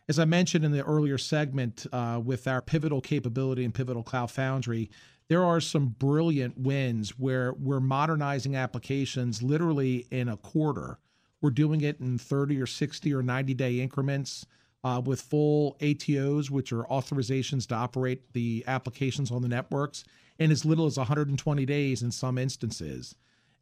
As 0.09 0.19
I 0.19 0.25
mentioned 0.25 0.63
in 0.63 0.71
the 0.71 0.83
earlier 0.83 1.17
segment, 1.17 1.85
uh, 1.91 2.21
with 2.23 2.47
our 2.47 2.61
pivotal 2.61 3.01
capability 3.01 3.65
and 3.65 3.73
pivotal 3.73 4.03
cloud 4.03 4.31
foundry, 4.31 4.89
there 5.27 5.43
are 5.43 5.59
some 5.59 5.87
brilliant 5.87 6.57
wins 6.57 7.19
where 7.19 7.53
we're 7.53 7.81
modernizing 7.81 8.55
applications 8.55 9.43
literally 9.43 10.07
in 10.11 10.29
a 10.29 10.37
quarter. 10.37 10.99
We're 11.41 11.49
doing 11.49 11.81
it 11.81 11.99
in 11.99 12.17
30 12.17 12.61
or 12.61 12.65
60 12.65 13.13
or 13.13 13.21
90 13.21 13.53
day 13.53 13.79
increments 13.79 14.45
uh, 14.87 15.01
with 15.01 15.21
full 15.21 15.75
ATOs, 15.81 16.49
which 16.49 16.71
are 16.71 16.83
authorizations 16.83 17.67
to 17.67 17.75
operate 17.75 18.31
the 18.31 18.63
applications 18.67 19.31
on 19.31 19.41
the 19.41 19.49
networks, 19.49 20.05
in 20.39 20.49
as 20.49 20.63
little 20.63 20.85
as 20.85 20.97
120 20.97 21.65
days 21.65 22.01
in 22.01 22.11
some 22.11 22.37
instances. 22.37 23.13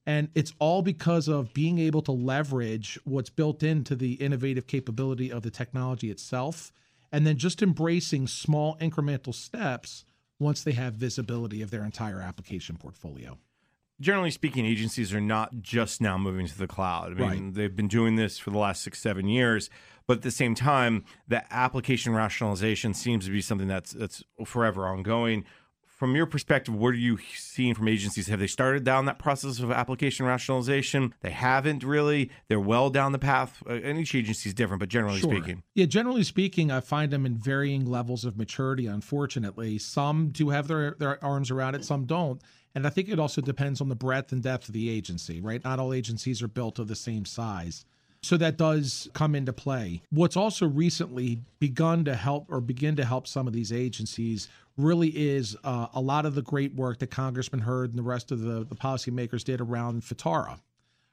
And 0.05 0.29
it's 0.35 0.53
all 0.59 0.83
because 0.83 1.27
of 1.27 1.51
being 1.53 1.79
able 1.79 2.03
to 2.03 2.11
leverage 2.11 2.99
what's 3.05 3.31
built 3.31 3.63
into 3.63 3.95
the 3.95 4.13
innovative 4.13 4.67
capability 4.67 5.31
of 5.31 5.41
the 5.41 5.49
technology 5.49 6.11
itself, 6.11 6.71
and 7.11 7.25
then 7.25 7.37
just 7.37 7.63
embracing 7.63 8.27
small 8.27 8.77
incremental 8.77 9.33
steps 9.33 10.05
once 10.37 10.63
they 10.63 10.73
have 10.73 10.93
visibility 10.93 11.63
of 11.63 11.71
their 11.71 11.83
entire 11.83 12.21
application 12.21 12.77
portfolio. 12.77 13.39
Generally 13.99 14.31
speaking, 14.31 14.65
agencies 14.65 15.13
are 15.13 15.21
not 15.21 15.61
just 15.61 16.01
now 16.01 16.17
moving 16.17 16.47
to 16.47 16.57
the 16.57 16.67
cloud. 16.67 17.13
I 17.13 17.15
mean, 17.15 17.45
right. 17.45 17.53
they've 17.53 17.75
been 17.75 17.87
doing 17.87 18.15
this 18.15 18.37
for 18.37 18.51
the 18.51 18.57
last 18.57 18.83
six, 18.83 18.99
seven 18.99 19.27
years. 19.27 19.69
But 20.07 20.17
at 20.17 20.23
the 20.23 20.31
same 20.31 20.53
time, 20.53 21.05
the 21.27 21.43
application 21.51 22.13
rationalization 22.13 22.93
seems 22.93 23.25
to 23.25 23.31
be 23.31 23.41
something 23.41 23.67
that's 23.67 23.91
that's 23.91 24.23
forever 24.45 24.87
ongoing 24.87 25.45
from 25.95 26.13
your 26.15 26.25
perspective, 26.25 26.75
what 26.75 26.89
are 26.89 26.97
you 26.97 27.17
seeing 27.35 27.73
from 27.73 27.87
agencies? 27.87 28.27
Have 28.27 28.39
they 28.39 28.47
started 28.47 28.83
down 28.83 29.05
that 29.05 29.17
process 29.17 29.59
of 29.59 29.71
application 29.71 30.25
rationalization? 30.25 31.13
They 31.21 31.31
haven't 31.31 31.83
really. 31.83 32.29
They're 32.49 32.59
well 32.59 32.89
down 32.89 33.13
the 33.13 33.19
path. 33.19 33.63
Uh, 33.67 33.75
and 33.75 33.97
each 33.97 34.13
agency 34.13 34.49
is 34.49 34.53
different, 34.53 34.81
but 34.81 34.89
generally 34.89 35.19
sure. 35.19 35.31
speaking. 35.31 35.63
Yeah, 35.73 35.85
generally 35.85 36.23
speaking, 36.23 36.69
I 36.69 36.81
find 36.81 37.11
them 37.11 37.25
in 37.25 37.37
varying 37.37 37.85
levels 37.85 38.25
of 38.25 38.37
maturity, 38.37 38.87
unfortunately. 38.87 39.77
Some 39.77 40.29
do 40.29 40.49
have 40.49 40.67
their, 40.67 40.95
their 40.99 41.23
arms 41.23 41.49
around 41.49 41.75
it, 41.75 41.85
some 41.85 42.05
don't. 42.05 42.41
And 42.75 42.85
I 42.85 42.89
think 42.89 43.07
it 43.07 43.19
also 43.19 43.41
depends 43.41 43.79
on 43.79 43.87
the 43.87 43.95
breadth 43.95 44.33
and 44.33 44.43
depth 44.43 44.67
of 44.67 44.73
the 44.73 44.89
agency, 44.89 45.39
right? 45.39 45.63
Not 45.63 45.79
all 45.79 45.93
agencies 45.93 46.41
are 46.43 46.47
built 46.49 46.77
of 46.77 46.89
the 46.89 46.95
same 46.95 47.25
size. 47.25 47.85
So 48.21 48.37
that 48.37 48.57
does 48.57 49.07
come 49.13 49.35
into 49.35 49.53
play. 49.53 50.01
What's 50.09 50.35
also 50.35 50.67
recently 50.67 51.41
begun 51.59 52.03
to 52.05 52.15
help 52.15 52.51
or 52.51 52.59
begin 52.59 52.95
to 52.95 53.05
help 53.05 53.27
some 53.27 53.47
of 53.47 53.53
these 53.53 53.71
agencies 53.71 54.49
really 54.77 55.09
is 55.09 55.55
uh, 55.63 55.87
a 55.93 56.01
lot 56.01 56.25
of 56.25 56.35
the 56.35 56.41
great 56.41 56.73
work 56.73 56.99
that 56.99 57.11
Congressman 57.11 57.61
Hurd 57.61 57.91
and 57.91 57.99
the 57.99 58.03
rest 58.03 58.31
of 58.31 58.41
the, 58.41 58.65
the 58.65 58.75
policymakers 58.75 59.43
did 59.43 59.61
around 59.61 60.01
FITARA, 60.01 60.59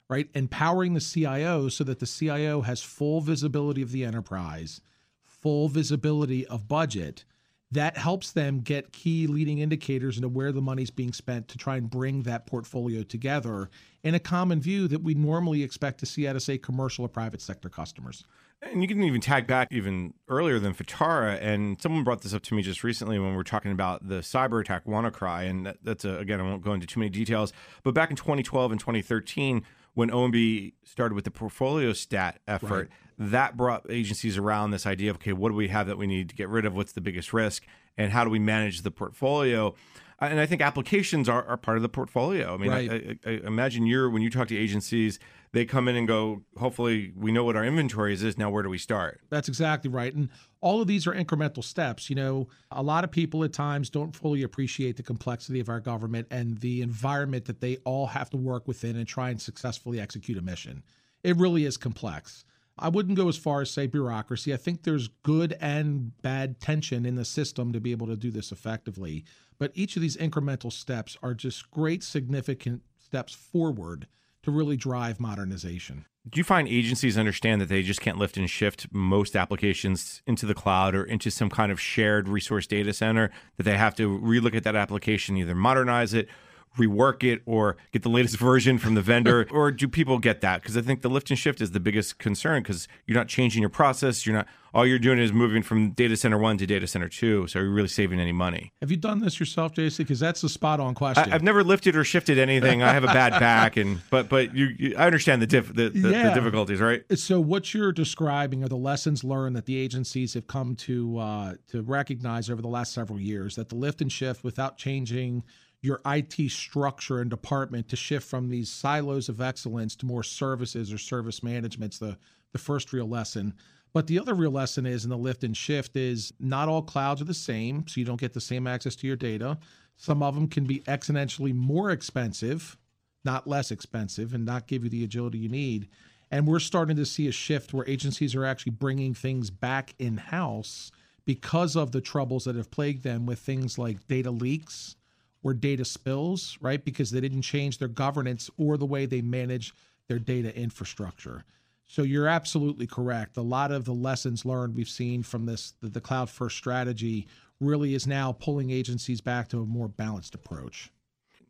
right? 0.09 0.27
Empowering 0.33 0.95
the 0.95 0.99
CIO 0.99 1.69
so 1.69 1.83
that 1.83 1.99
the 1.99 2.07
CIO 2.07 2.61
has 2.61 2.81
full 2.81 3.21
visibility 3.21 3.81
of 3.81 3.91
the 3.91 4.03
enterprise, 4.03 4.81
full 5.23 5.69
visibility 5.69 6.45
of 6.47 6.67
budget. 6.67 7.25
That 7.73 7.97
helps 7.97 8.31
them 8.31 8.59
get 8.59 8.91
key 8.91 9.25
leading 9.25 9.57
indicators 9.57 10.17
into 10.17 10.29
where 10.29 10.51
the 10.51 10.61
money's 10.61 10.91
being 10.91 11.11
spent 11.11 11.47
to 11.49 11.57
try 11.57 11.77
and 11.77 11.89
bring 11.89 12.21
that 12.23 12.45
portfolio 12.45 13.01
together 13.01 13.69
in 14.03 14.13
a 14.13 14.19
common 14.19 14.61
view 14.61 14.87
that 14.89 15.01
we 15.01 15.15
normally 15.15 15.63
expect 15.63 15.99
to 16.01 16.05
see 16.05 16.27
out 16.27 16.35
of, 16.35 16.43
say, 16.43 16.57
commercial 16.57 17.05
or 17.05 17.09
private 17.09 17.41
sector 17.41 17.69
customers. 17.69 18.25
And 18.61 18.81
you 18.81 18.87
can 18.87 19.01
even 19.03 19.21
tag 19.21 19.47
back 19.47 19.69
even 19.71 20.13
earlier 20.29 20.59
than 20.59 20.73
FITARA. 20.73 21.39
And 21.41 21.81
someone 21.81 22.03
brought 22.03 22.21
this 22.21 22.33
up 22.33 22.43
to 22.43 22.55
me 22.55 22.61
just 22.61 22.83
recently 22.83 23.17
when 23.17 23.31
we 23.31 23.35
were 23.35 23.43
talking 23.43 23.71
about 23.71 24.07
the 24.07 24.19
cyber 24.19 24.61
attack 24.61 24.85
WannaCry. 24.85 25.49
And 25.49 25.65
that, 25.65 25.77
that's, 25.83 26.05
a, 26.05 26.17
again, 26.17 26.39
I 26.39 26.43
won't 26.43 26.61
go 26.61 26.73
into 26.73 26.85
too 26.85 26.99
many 26.99 27.09
details. 27.09 27.53
But 27.83 27.95
back 27.95 28.11
in 28.11 28.15
2012 28.15 28.71
and 28.71 28.79
2013, 28.79 29.63
when 29.95 30.11
OMB 30.11 30.73
started 30.83 31.15
with 31.15 31.25
the 31.25 31.31
portfolio 31.31 31.91
stat 31.93 32.39
effort, 32.47 32.71
right. 32.71 32.87
That 33.31 33.57
brought 33.57 33.85
agencies 33.89 34.37
around 34.37 34.71
this 34.71 34.85
idea 34.85 35.09
of 35.11 35.17
okay, 35.17 35.33
what 35.33 35.49
do 35.49 35.55
we 35.55 35.67
have 35.69 35.87
that 35.87 35.97
we 35.97 36.07
need 36.07 36.29
to 36.29 36.35
get 36.35 36.49
rid 36.49 36.65
of? 36.65 36.75
What's 36.75 36.93
the 36.93 37.01
biggest 37.01 37.33
risk, 37.33 37.65
and 37.97 38.11
how 38.11 38.23
do 38.23 38.29
we 38.29 38.39
manage 38.39 38.81
the 38.81 38.91
portfolio? 38.91 39.75
Uh, 40.21 40.25
and 40.25 40.39
I 40.39 40.45
think 40.45 40.61
applications 40.61 41.27
are, 41.27 41.43
are 41.45 41.57
part 41.57 41.77
of 41.77 41.83
the 41.83 41.89
portfolio. 41.89 42.53
I 42.53 42.57
mean, 42.57 42.71
Right. 42.71 42.91
I, 43.25 43.29
I, 43.29 43.33
I 43.33 43.47
imagine 43.47 43.85
you're 43.85 44.09
when 44.09 44.21
you 44.21 44.29
talk 44.29 44.47
to 44.49 44.57
agencies, 44.57 45.19
they 45.51 45.65
come 45.65 45.87
in 45.87 45.95
and 45.95 46.07
go, 46.07 46.43
hopefully 46.57 47.11
we 47.15 47.31
know 47.31 47.43
what 47.43 47.55
our 47.55 47.65
inventory 47.65 48.13
is. 48.13 48.37
Now, 48.37 48.49
where 48.49 48.63
do 48.63 48.69
we 48.69 48.77
start? 48.77 49.21
That's 49.29 49.47
exactly 49.47 49.89
right. 49.89 50.13
And 50.13 50.29
all 50.61 50.81
of 50.81 50.87
these 50.87 51.05
are 51.07 51.13
incremental 51.13 51.63
steps. 51.63 52.09
You 52.09 52.15
know, 52.15 52.47
a 52.71 52.81
lot 52.81 53.03
of 53.03 53.11
people 53.11 53.43
at 53.43 53.53
times 53.53 53.89
don't 53.89 54.15
fully 54.15 54.43
appreciate 54.43 54.97
the 54.97 55.03
complexity 55.03 55.59
of 55.59 55.67
our 55.67 55.79
government 55.79 56.27
and 56.31 56.59
the 56.59 56.81
environment 56.81 57.45
that 57.45 57.59
they 57.59 57.77
all 57.83 58.07
have 58.07 58.29
to 58.31 58.37
work 58.37 58.67
within 58.67 58.95
and 58.95 59.07
try 59.07 59.29
and 59.29 59.41
successfully 59.41 59.99
execute 59.99 60.37
a 60.37 60.41
mission. 60.41 60.83
It 61.23 61.37
really 61.37 61.65
is 61.65 61.77
complex. 61.77 62.45
I 62.77 62.89
wouldn't 62.89 63.17
go 63.17 63.29
as 63.29 63.37
far 63.37 63.61
as 63.61 63.69
say 63.69 63.87
bureaucracy. 63.87 64.53
I 64.53 64.57
think 64.57 64.83
there's 64.83 65.07
good 65.07 65.55
and 65.61 66.11
bad 66.21 66.59
tension 66.59 67.05
in 67.05 67.15
the 67.15 67.25
system 67.25 67.71
to 67.71 67.79
be 67.79 67.91
able 67.91 68.07
to 68.07 68.15
do 68.15 68.31
this 68.31 68.51
effectively. 68.51 69.25
But 69.59 69.71
each 69.75 69.95
of 69.95 70.01
these 70.01 70.17
incremental 70.17 70.71
steps 70.71 71.17
are 71.21 71.33
just 71.33 71.69
great, 71.69 72.03
significant 72.03 72.81
steps 72.97 73.33
forward 73.33 74.07
to 74.41 74.51
really 74.51 74.75
drive 74.75 75.19
modernization. 75.19 76.05
Do 76.29 76.39
you 76.39 76.43
find 76.43 76.67
agencies 76.67 77.17
understand 77.17 77.61
that 77.61 77.67
they 77.67 77.83
just 77.83 78.01
can't 78.01 78.17
lift 78.17 78.37
and 78.37 78.49
shift 78.49 78.87
most 78.91 79.35
applications 79.35 80.21
into 80.25 80.45
the 80.45 80.53
cloud 80.53 80.95
or 80.95 81.03
into 81.03 81.29
some 81.29 81.49
kind 81.49 81.71
of 81.71 81.79
shared 81.79 82.29
resource 82.29 82.65
data 82.65 82.93
center? 82.93 83.29
That 83.57 83.63
they 83.63 83.77
have 83.77 83.93
to 83.95 84.19
relook 84.19 84.55
at 84.55 84.63
that 84.63 84.75
application, 84.75 85.37
either 85.37 85.53
modernize 85.53 86.13
it, 86.13 86.29
rework 86.77 87.23
it, 87.23 87.41
or 87.45 87.77
get 87.91 88.01
the 88.03 88.09
latest 88.09 88.37
version 88.39 88.77
from 88.77 88.95
the 88.95 89.01
vendor? 89.01 89.47
or 89.51 89.71
do 89.71 89.87
people 89.87 90.19
get 90.19 90.41
that? 90.41 90.61
Because 90.61 90.77
I 90.77 90.81
think 90.81 91.01
the 91.01 91.09
lift 91.09 91.29
and 91.29 91.39
shift 91.39 91.61
is 91.61 91.71
the 91.71 91.79
biggest 91.79 92.17
concern 92.19 92.63
because 92.63 92.87
you're 93.05 93.17
not 93.17 93.27
changing 93.27 93.61
your 93.61 93.69
process. 93.69 94.25
You're 94.25 94.35
not. 94.37 94.47
All 94.75 94.87
you're 94.87 94.97
doing 94.97 95.19
is 95.19 95.31
moving 95.31 95.61
from 95.61 95.91
data 95.91 96.17
center 96.17 96.39
one 96.39 96.57
to 96.57 96.65
data 96.65 96.87
center 96.87 97.07
two. 97.07 97.45
So 97.45 97.59
are 97.59 97.63
you 97.63 97.69
really 97.69 97.87
saving 97.87 98.19
any 98.19 98.31
money? 98.31 98.71
Have 98.81 98.89
you 98.89 98.97
done 98.97 99.19
this 99.19 99.39
yourself, 99.39 99.75
JC? 99.75 99.99
Because 99.99 100.19
that's 100.19 100.41
the 100.41 100.49
spot 100.49 100.79
on 100.79 100.95
question. 100.95 101.31
I, 101.31 101.35
I've 101.35 101.43
never 101.43 101.63
lifted 101.63 101.95
or 101.95 102.03
shifted 102.03 102.39
anything. 102.39 102.81
I 102.81 102.91
have 102.91 103.03
a 103.03 103.07
bad 103.07 103.33
back, 103.39 103.77
and 103.77 104.01
but 104.09 104.29
but 104.29 104.55
you, 104.55 104.69
you 104.79 104.95
I 104.97 105.05
understand 105.05 105.43
the 105.43 105.45
diff, 105.47 105.67
the, 105.71 105.89
the, 105.89 106.09
Yeah. 106.09 106.29
the 106.29 106.33
difficulties, 106.33 106.79
right? 106.81 107.03
So 107.15 107.39
what 107.39 107.71
you're 107.75 107.91
describing 107.91 108.63
are 108.63 108.67
the 108.67 108.75
lessons 108.75 109.23
learned 109.23 109.55
that 109.57 109.67
the 109.67 109.77
agencies 109.77 110.33
have 110.33 110.47
come 110.47 110.75
to 110.77 111.19
uh, 111.19 111.53
to 111.67 111.83
recognize 111.83 112.49
over 112.49 112.61
the 112.63 112.67
last 112.67 112.93
several 112.93 113.19
years 113.19 113.55
that 113.57 113.69
the 113.69 113.75
lift 113.75 114.01
and 114.01 114.11
shift 114.11 114.43
without 114.43 114.77
changing 114.77 115.43
your 115.83 115.99
IT 116.05 116.49
structure 116.49 117.19
and 117.19 117.29
department 117.29 117.89
to 117.89 117.95
shift 117.97 118.25
from 118.25 118.49
these 118.49 118.71
silos 118.71 119.27
of 119.27 119.41
excellence 119.41 119.95
to 119.97 120.05
more 120.05 120.23
services 120.23 120.91
or 120.91 120.97
service 120.97 121.43
management's 121.43 121.99
the 121.99 122.17
the 122.53 122.59
first 122.59 122.93
real 122.93 123.09
lesson. 123.09 123.53
But 123.93 124.07
the 124.07 124.19
other 124.19 124.33
real 124.33 124.51
lesson 124.51 124.85
is 124.85 125.03
in 125.03 125.09
the 125.09 125.17
lift 125.17 125.43
and 125.43 125.57
shift 125.57 125.95
is 125.95 126.33
not 126.39 126.69
all 126.69 126.81
clouds 126.81 127.21
are 127.21 127.25
the 127.25 127.33
same, 127.33 127.85
so 127.87 127.99
you 127.99 128.05
don't 128.05 128.19
get 128.19 128.33
the 128.33 128.41
same 128.41 128.65
access 128.65 128.95
to 128.97 129.07
your 129.07 129.15
data. 129.15 129.57
Some 129.97 130.23
of 130.23 130.35
them 130.35 130.47
can 130.47 130.65
be 130.65 130.79
exponentially 130.81 131.53
more 131.53 131.91
expensive, 131.91 132.77
not 133.25 133.47
less 133.47 133.71
expensive, 133.71 134.33
and 134.33 134.45
not 134.45 134.67
give 134.67 134.83
you 134.83 134.89
the 134.89 135.03
agility 135.03 135.39
you 135.39 135.49
need. 135.49 135.89
And 136.31 136.47
we're 136.47 136.59
starting 136.59 136.95
to 136.95 137.05
see 137.05 137.27
a 137.27 137.31
shift 137.31 137.73
where 137.73 137.87
agencies 137.87 138.33
are 138.35 138.45
actually 138.45 138.73
bringing 138.73 139.13
things 139.13 139.49
back 139.49 139.93
in 139.99 140.17
house 140.17 140.91
because 141.25 141.75
of 141.75 141.91
the 141.91 142.01
troubles 142.01 142.45
that 142.45 142.55
have 142.55 142.71
plagued 142.71 143.03
them 143.03 143.25
with 143.25 143.39
things 143.39 143.77
like 143.77 144.07
data 144.07 144.31
leaks 144.31 144.95
or 145.43 145.53
data 145.53 145.85
spills, 145.85 146.57
right? 146.61 146.83
Because 146.83 147.11
they 147.11 147.21
didn't 147.21 147.41
change 147.41 147.77
their 147.77 147.87
governance 147.87 148.49
or 148.57 148.77
the 148.77 148.85
way 148.85 149.05
they 149.05 149.21
manage 149.21 149.73
their 150.07 150.19
data 150.19 150.55
infrastructure. 150.57 151.43
So 151.85 152.01
you're 152.01 152.27
absolutely 152.27 152.87
correct. 152.87 153.37
A 153.37 153.41
lot 153.41 153.71
of 153.71 153.85
the 153.85 153.93
lessons 153.93 154.45
learned 154.45 154.75
we've 154.75 154.89
seen 154.89 155.21
from 155.21 155.45
this 155.45 155.73
the, 155.81 155.89
the 155.89 156.01
cloud 156.01 156.29
first 156.29 156.57
strategy 156.57 157.27
really 157.59 157.93
is 157.93 158.07
now 158.07 158.31
pulling 158.31 158.71
agencies 158.71 159.21
back 159.21 159.47
to 159.49 159.61
a 159.61 159.65
more 159.65 159.87
balanced 159.87 160.33
approach. 160.33 160.91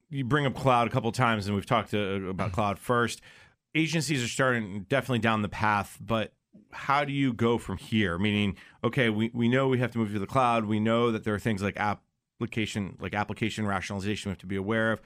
you 0.09 0.25
bring 0.25 0.45
up 0.45 0.55
cloud 0.55 0.87
a 0.87 0.91
couple 0.91 1.11
times, 1.11 1.47
and 1.47 1.55
we've 1.55 1.65
talked 1.65 1.93
uh, 1.93 1.97
about 1.97 2.51
cloud 2.51 2.77
first. 2.77 3.21
Agencies 3.75 4.23
are 4.23 4.27
starting 4.27 4.85
definitely 4.89 5.19
down 5.19 5.41
the 5.41 5.49
path, 5.49 5.97
but 5.99 6.33
how 6.71 7.03
do 7.05 7.11
you 7.13 7.33
go 7.33 7.57
from 7.57 7.77
here? 7.77 8.19
Meaning, 8.19 8.55
okay, 8.83 9.09
we, 9.09 9.31
we 9.33 9.47
know 9.47 9.67
we 9.67 9.79
have 9.79 9.91
to 9.91 9.97
move 9.97 10.11
to 10.13 10.19
the 10.19 10.27
cloud. 10.27 10.65
We 10.65 10.79
know 10.79 11.11
that 11.11 11.23
there 11.23 11.33
are 11.33 11.39
things 11.39 11.63
like 11.63 11.79
application 12.43 12.97
like 12.99 13.13
application 13.13 13.65
rationalization 13.65 14.29
we 14.29 14.31
have 14.33 14.39
to 14.39 14.45
be 14.45 14.57
aware 14.57 14.91
of. 14.91 15.01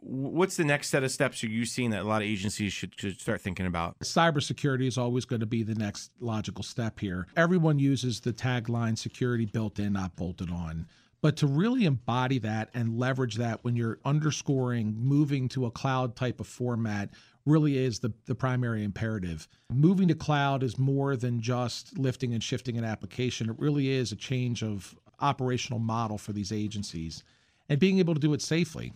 What's 0.00 0.56
the 0.56 0.64
next 0.64 0.88
set 0.88 1.02
of 1.02 1.10
steps 1.10 1.44
are 1.44 1.48
you 1.48 1.66
seeing 1.66 1.90
that 1.90 2.00
a 2.00 2.04
lot 2.04 2.22
of 2.22 2.28
agencies 2.28 2.72
should, 2.72 2.98
should 2.98 3.20
start 3.20 3.42
thinking 3.42 3.66
about? 3.66 3.98
Cybersecurity 4.00 4.86
is 4.86 4.96
always 4.96 5.26
going 5.26 5.40
to 5.40 5.46
be 5.46 5.62
the 5.62 5.74
next 5.74 6.12
logical 6.18 6.64
step 6.64 6.98
here. 6.98 7.26
Everyone 7.36 7.78
uses 7.78 8.20
the 8.20 8.32
tagline 8.32 8.96
security 8.96 9.44
built 9.44 9.78
in, 9.78 9.92
not 9.92 10.16
bolted 10.16 10.50
on. 10.50 10.86
But 11.22 11.36
to 11.38 11.46
really 11.46 11.86
embody 11.86 12.38
that 12.40 12.68
and 12.74 12.98
leverage 12.98 13.36
that 13.36 13.64
when 13.64 13.76
you're 13.76 13.98
underscoring 14.04 14.94
moving 14.98 15.48
to 15.50 15.66
a 15.66 15.70
cloud 15.70 16.16
type 16.16 16.40
of 16.40 16.46
format 16.46 17.10
really 17.46 17.78
is 17.78 18.00
the, 18.00 18.12
the 18.26 18.34
primary 18.34 18.84
imperative. 18.84 19.48
Moving 19.72 20.08
to 20.08 20.14
cloud 20.14 20.62
is 20.62 20.78
more 20.78 21.16
than 21.16 21.40
just 21.40 21.96
lifting 21.98 22.34
and 22.34 22.42
shifting 22.42 22.76
an 22.76 22.84
application. 22.84 23.48
It 23.48 23.58
really 23.58 23.88
is 23.88 24.12
a 24.12 24.16
change 24.16 24.62
of 24.62 24.98
operational 25.20 25.78
model 25.78 26.18
for 26.18 26.32
these 26.32 26.52
agencies 26.52 27.22
and 27.68 27.80
being 27.80 28.00
able 28.00 28.14
to 28.14 28.20
do 28.20 28.34
it 28.34 28.42
safely 28.42 28.92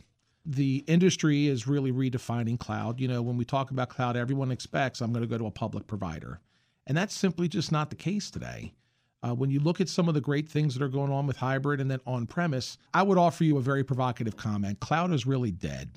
the 0.46 0.84
industry 0.86 1.48
is 1.48 1.66
really 1.66 1.90
redefining 1.90 2.58
cloud. 2.58 3.00
You 3.00 3.08
know, 3.08 3.20
when 3.20 3.36
we 3.36 3.44
talk 3.44 3.72
about 3.72 3.88
cloud, 3.88 4.16
everyone 4.16 4.52
expects 4.52 5.00
I'm 5.00 5.12
going 5.12 5.24
to 5.24 5.28
go 5.28 5.36
to 5.36 5.46
a 5.46 5.50
public 5.50 5.86
provider. 5.88 6.40
And 6.86 6.96
that's 6.96 7.14
simply 7.14 7.48
just 7.48 7.72
not 7.72 7.90
the 7.90 7.96
case 7.96 8.30
today. 8.30 8.72
Uh, 9.22 9.34
when 9.34 9.50
you 9.50 9.60
look 9.60 9.80
at 9.80 9.88
some 9.88 10.08
of 10.08 10.14
the 10.14 10.20
great 10.20 10.48
things 10.48 10.74
that 10.74 10.82
are 10.82 10.88
going 10.88 11.10
on 11.10 11.26
with 11.26 11.36
hybrid 11.36 11.80
and 11.80 11.90
then 11.90 12.00
on 12.06 12.26
premise, 12.26 12.78
I 12.94 13.02
would 13.02 13.18
offer 13.18 13.44
you 13.44 13.56
a 13.56 13.62
very 13.62 13.82
provocative 13.82 14.36
comment. 14.36 14.80
Cloud 14.80 15.12
is 15.12 15.26
really 15.26 15.50
dead. 15.50 15.90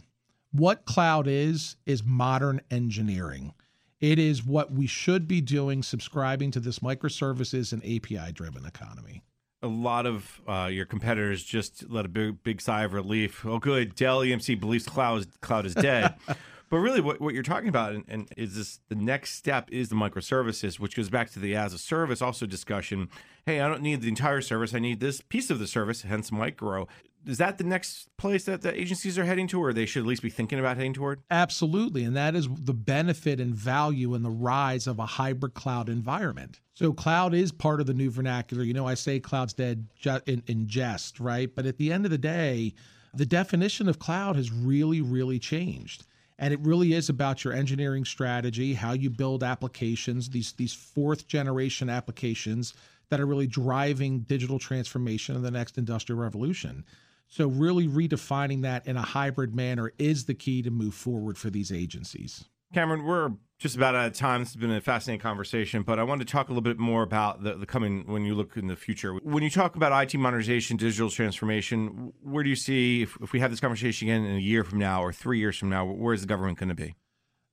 What 0.51 0.85
cloud 0.85 1.27
is, 1.27 1.75
is 1.85 2.03
modern 2.03 2.61
engineering. 2.71 3.53
It 3.99 4.17
is 4.17 4.43
what 4.43 4.71
we 4.71 4.87
should 4.87 5.27
be 5.27 5.41
doing, 5.41 5.83
subscribing 5.83 6.51
to 6.51 6.59
this 6.59 6.79
microservices 6.79 7.73
and 7.73 7.83
API 7.83 8.31
driven 8.31 8.65
economy 8.65 9.23
a 9.61 9.67
lot 9.67 10.05
of 10.05 10.41
uh, 10.47 10.69
your 10.71 10.85
competitors 10.85 11.43
just 11.43 11.89
let 11.89 12.05
a 12.05 12.09
big, 12.09 12.41
big 12.43 12.61
sigh 12.61 12.83
of 12.83 12.93
relief. 12.93 13.45
Oh, 13.45 13.59
good. 13.59 13.95
Dell 13.95 14.19
EMC 14.19 14.59
believes 14.59 14.85
cloud 14.85 15.19
is, 15.19 15.27
cloud 15.41 15.65
is 15.65 15.75
dead. 15.75 16.15
but 16.69 16.77
really, 16.77 17.01
what, 17.01 17.19
what 17.19 17.33
you're 17.33 17.43
talking 17.43 17.69
about 17.69 17.93
and, 17.93 18.05
and 18.07 18.29
is 18.37 18.55
this 18.55 18.79
the 18.89 18.95
next 18.95 19.35
step 19.35 19.69
is 19.71 19.89
the 19.89 19.95
microservices, 19.95 20.79
which 20.79 20.95
goes 20.95 21.09
back 21.09 21.31
to 21.31 21.39
the 21.39 21.55
as 21.55 21.73
a 21.73 21.77
service 21.77 22.21
also 22.21 22.45
discussion. 22.45 23.09
Hey, 23.45 23.61
I 23.61 23.67
don't 23.67 23.81
need 23.81 24.01
the 24.01 24.07
entire 24.07 24.41
service. 24.41 24.73
I 24.73 24.79
need 24.79 24.99
this 24.99 25.21
piece 25.21 25.49
of 25.49 25.59
the 25.59 25.67
service, 25.67 26.03
hence 26.03 26.31
micro. 26.31 26.87
Is 27.25 27.37
that 27.39 27.57
the 27.57 27.63
next 27.63 28.15
place 28.17 28.45
that 28.45 28.61
the 28.61 28.79
agencies 28.79 29.17
are 29.17 29.25
heading 29.25 29.47
to, 29.47 29.61
or 29.61 29.73
they 29.73 29.85
should 29.85 30.03
at 30.03 30.07
least 30.07 30.21
be 30.21 30.29
thinking 30.29 30.57
about 30.57 30.77
heading 30.77 30.93
toward? 30.93 31.21
Absolutely. 31.29 32.05
And 32.05 32.15
that 32.15 32.33
is 32.33 32.47
the 32.49 32.73
benefit 32.73 33.41
and 33.41 33.53
value 33.53 34.13
and 34.13 34.23
the 34.23 34.29
rise 34.29 34.87
of 34.87 34.99
a 34.99 35.05
hybrid 35.05 35.53
cloud 35.53 35.89
environment. 35.89 36.61
So, 36.75 36.93
cloud 36.93 37.33
is 37.33 37.51
part 37.51 37.81
of 37.81 37.87
the 37.87 37.93
new 37.93 38.09
vernacular. 38.09 38.63
You 38.63 38.73
know, 38.73 38.87
I 38.87 38.93
say 38.93 39.19
cloud's 39.19 39.53
dead 39.53 39.87
in, 40.27 40.43
in 40.47 40.67
jest, 40.67 41.19
right? 41.19 41.53
But 41.53 41.65
at 41.65 41.77
the 41.77 41.91
end 41.91 42.05
of 42.05 42.11
the 42.11 42.17
day, 42.17 42.73
the 43.13 43.25
definition 43.25 43.89
of 43.89 43.99
cloud 43.99 44.35
has 44.35 44.51
really, 44.51 45.01
really 45.01 45.39
changed. 45.39 46.05
And 46.39 46.53
it 46.53 46.59
really 46.61 46.93
is 46.93 47.09
about 47.09 47.43
your 47.43 47.53
engineering 47.53 48.05
strategy, 48.05 48.73
how 48.73 48.93
you 48.93 49.09
build 49.09 49.43
applications, 49.43 50.29
these, 50.29 50.53
these 50.53 50.73
fourth 50.73 51.27
generation 51.27 51.89
applications 51.89 52.73
that 53.09 53.19
are 53.19 53.25
really 53.25 53.45
driving 53.45 54.21
digital 54.21 54.57
transformation 54.57 55.35
in 55.35 55.41
the 55.41 55.51
next 55.51 55.77
industrial 55.77 56.21
revolution. 56.21 56.85
So, 57.27 57.47
really 57.47 57.87
redefining 57.87 58.61
that 58.63 58.87
in 58.87 58.97
a 58.97 59.01
hybrid 59.01 59.53
manner 59.53 59.91
is 59.99 60.25
the 60.25 60.33
key 60.33 60.63
to 60.63 60.71
move 60.71 60.95
forward 60.95 61.37
for 61.37 61.49
these 61.49 61.71
agencies. 61.71 62.45
Cameron, 62.73 63.03
we're 63.03 63.33
just 63.59 63.75
about 63.75 63.93
out 63.93 64.07
of 64.07 64.13
time. 64.13 64.41
This 64.41 64.53
has 64.53 64.55
been 64.55 64.71
a 64.71 64.79
fascinating 64.79 65.19
conversation, 65.19 65.83
but 65.83 65.99
I 65.99 66.03
wanted 66.03 66.25
to 66.27 66.31
talk 66.31 66.47
a 66.47 66.51
little 66.51 66.61
bit 66.61 66.79
more 66.79 67.03
about 67.03 67.43
the, 67.43 67.55
the 67.55 67.65
coming 67.65 68.05
when 68.07 68.23
you 68.23 68.33
look 68.33 68.55
in 68.55 68.67
the 68.67 68.75
future. 68.77 69.13
When 69.15 69.43
you 69.43 69.49
talk 69.49 69.75
about 69.75 69.91
IT 70.01 70.17
modernization, 70.17 70.77
digital 70.77 71.09
transformation, 71.09 72.13
where 72.23 72.41
do 72.41 72.49
you 72.49 72.55
see, 72.55 73.03
if, 73.03 73.17
if 73.21 73.33
we 73.33 73.41
have 73.41 73.51
this 73.51 73.59
conversation 73.59 74.07
again 74.07 74.23
in 74.23 74.37
a 74.37 74.39
year 74.39 74.63
from 74.63 74.79
now 74.79 75.03
or 75.03 75.11
three 75.11 75.39
years 75.39 75.57
from 75.57 75.69
now, 75.69 75.85
where 75.85 76.13
is 76.13 76.21
the 76.21 76.27
government 76.27 76.57
going 76.57 76.69
to 76.69 76.75
be? 76.75 76.95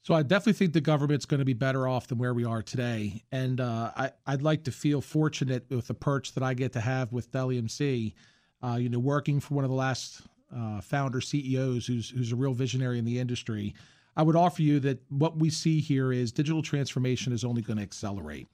So 0.03 0.15
I 0.15 0.23
definitely 0.23 0.53
think 0.53 0.73
the 0.73 0.81
government's 0.81 1.27
going 1.27 1.41
to 1.41 1.45
be 1.45 1.55
better 1.55 1.89
off 1.89 2.07
than 2.07 2.19
where 2.19 2.33
we 2.33 2.45
are 2.45 2.63
today. 2.63 3.25
And 3.33 3.61
uh, 3.61 3.91
I, 3.97 4.13
I'd 4.29 4.43
like 4.43 4.63
to 4.65 4.71
feel 4.71 5.01
fortunate 5.01 5.67
with 5.69 5.89
the 5.89 5.95
perch 5.95 6.35
that 6.35 6.45
I 6.45 6.55
get 6.55 6.73
to 6.75 6.81
have 6.81 7.13
with 7.13 7.33
Dell 7.33 7.49
EMC, 7.49 8.15
uh, 8.63 8.77
you 8.81 8.89
know, 8.89 9.01
working 9.01 9.41
for 9.41 9.55
one 9.55 9.65
of 9.65 9.71
the 9.71 9.77
last 9.77 10.21
uh, 10.57 10.81
founder 10.81 11.21
CEOs 11.21 11.85
who's, 11.85 12.09
who's 12.09 12.31
a 12.31 12.37
real 12.37 12.55
visionary 12.55 13.01
in 13.01 13.05
the 13.05 13.19
industry. 13.19 13.75
I 14.17 14.23
would 14.23 14.37
offer 14.37 14.63
you 14.63 14.81
that 14.81 15.01
what 15.11 15.37
we 15.37 15.51
see 15.51 15.81
here 15.81 16.13
is 16.13 16.33
digital 16.33 16.63
transformation 16.63 17.33
is 17.33 17.45
only 17.45 17.63
going 17.63 17.77
to 17.77 17.83
accelerate. 17.83 18.49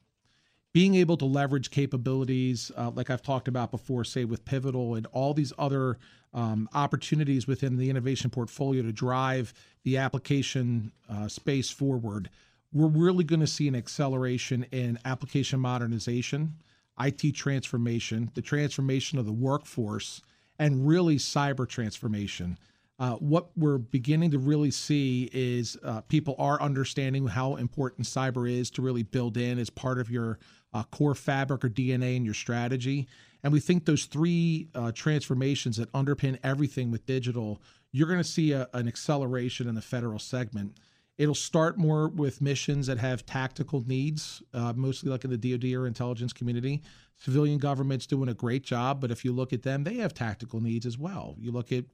Being 0.72 0.94
able 0.94 1.16
to 1.18 1.26
leverage 1.26 1.70
capabilities, 1.70 2.72
uh, 2.76 2.90
like 2.94 3.10
I've 3.10 3.22
talked 3.22 3.46
about 3.46 3.70
before, 3.70 4.04
say 4.04 4.24
with 4.24 4.44
Pivotal 4.44 4.94
and 4.94 5.06
all 5.12 5.34
these 5.34 5.52
other 5.58 5.98
um, 6.32 6.68
opportunities 6.72 7.46
within 7.46 7.76
the 7.76 7.90
innovation 7.90 8.30
portfolio 8.30 8.82
to 8.82 8.92
drive 8.92 9.52
the 9.84 9.98
application 9.98 10.90
uh, 11.10 11.28
space 11.28 11.70
forward, 11.70 12.30
we're 12.72 12.88
really 12.88 13.22
going 13.22 13.40
to 13.40 13.46
see 13.46 13.68
an 13.68 13.76
acceleration 13.76 14.64
in 14.72 14.98
application 15.04 15.60
modernization, 15.60 16.54
IT 16.98 17.34
transformation, 17.34 18.30
the 18.34 18.42
transformation 18.42 19.18
of 19.18 19.26
the 19.26 19.32
workforce, 19.32 20.22
and 20.58 20.88
really 20.88 21.16
cyber 21.16 21.68
transformation. 21.68 22.58
Uh, 23.02 23.16
what 23.16 23.48
we're 23.56 23.78
beginning 23.78 24.30
to 24.30 24.38
really 24.38 24.70
see 24.70 25.28
is 25.32 25.76
uh, 25.82 26.00
people 26.02 26.36
are 26.38 26.62
understanding 26.62 27.26
how 27.26 27.56
important 27.56 28.06
cyber 28.06 28.48
is 28.48 28.70
to 28.70 28.80
really 28.80 29.02
build 29.02 29.36
in 29.36 29.58
as 29.58 29.68
part 29.68 29.98
of 29.98 30.08
your 30.08 30.38
uh, 30.72 30.84
core 30.84 31.16
fabric 31.16 31.64
or 31.64 31.68
DNA 31.68 32.14
in 32.14 32.24
your 32.24 32.32
strategy. 32.32 33.08
And 33.42 33.52
we 33.52 33.58
think 33.58 33.86
those 33.86 34.04
three 34.04 34.68
uh, 34.76 34.92
transformations 34.92 35.78
that 35.78 35.90
underpin 35.90 36.38
everything 36.44 36.92
with 36.92 37.04
digital, 37.04 37.60
you're 37.90 38.06
going 38.06 38.20
to 38.20 38.24
see 38.24 38.52
a, 38.52 38.68
an 38.72 38.86
acceleration 38.86 39.68
in 39.68 39.74
the 39.74 39.82
federal 39.82 40.20
segment. 40.20 40.78
It'll 41.18 41.34
start 41.34 41.78
more 41.78 42.06
with 42.06 42.40
missions 42.40 42.86
that 42.86 42.98
have 42.98 43.26
tactical 43.26 43.82
needs, 43.84 44.44
uh, 44.54 44.74
mostly 44.76 45.10
like 45.10 45.24
in 45.24 45.30
the 45.30 45.36
DoD 45.36 45.72
or 45.72 45.88
intelligence 45.88 46.32
community. 46.32 46.82
Civilian 47.16 47.58
government's 47.58 48.06
doing 48.06 48.28
a 48.28 48.34
great 48.34 48.62
job, 48.62 49.00
but 49.00 49.10
if 49.10 49.24
you 49.24 49.32
look 49.32 49.52
at 49.52 49.62
them, 49.62 49.82
they 49.82 49.94
have 49.94 50.14
tactical 50.14 50.60
needs 50.60 50.86
as 50.86 50.96
well. 50.96 51.34
You 51.40 51.50
look 51.50 51.72
at 51.72 51.86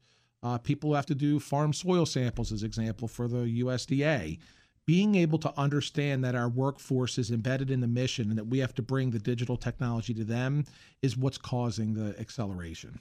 uh, 0.42 0.58
people 0.58 0.90
who 0.90 0.96
have 0.96 1.06
to 1.06 1.14
do 1.14 1.40
farm 1.40 1.72
soil 1.72 2.06
samples, 2.06 2.52
as 2.52 2.62
example, 2.62 3.08
for 3.08 3.28
the 3.28 3.62
USDA. 3.62 4.38
Being 4.86 5.16
able 5.16 5.38
to 5.40 5.52
understand 5.58 6.24
that 6.24 6.34
our 6.34 6.48
workforce 6.48 7.18
is 7.18 7.30
embedded 7.30 7.70
in 7.70 7.80
the 7.80 7.86
mission 7.86 8.30
and 8.30 8.38
that 8.38 8.46
we 8.46 8.58
have 8.60 8.74
to 8.76 8.82
bring 8.82 9.10
the 9.10 9.18
digital 9.18 9.58
technology 9.58 10.14
to 10.14 10.24
them 10.24 10.64
is 11.02 11.16
what's 11.16 11.36
causing 11.36 11.92
the 11.92 12.18
acceleration. 12.18 12.98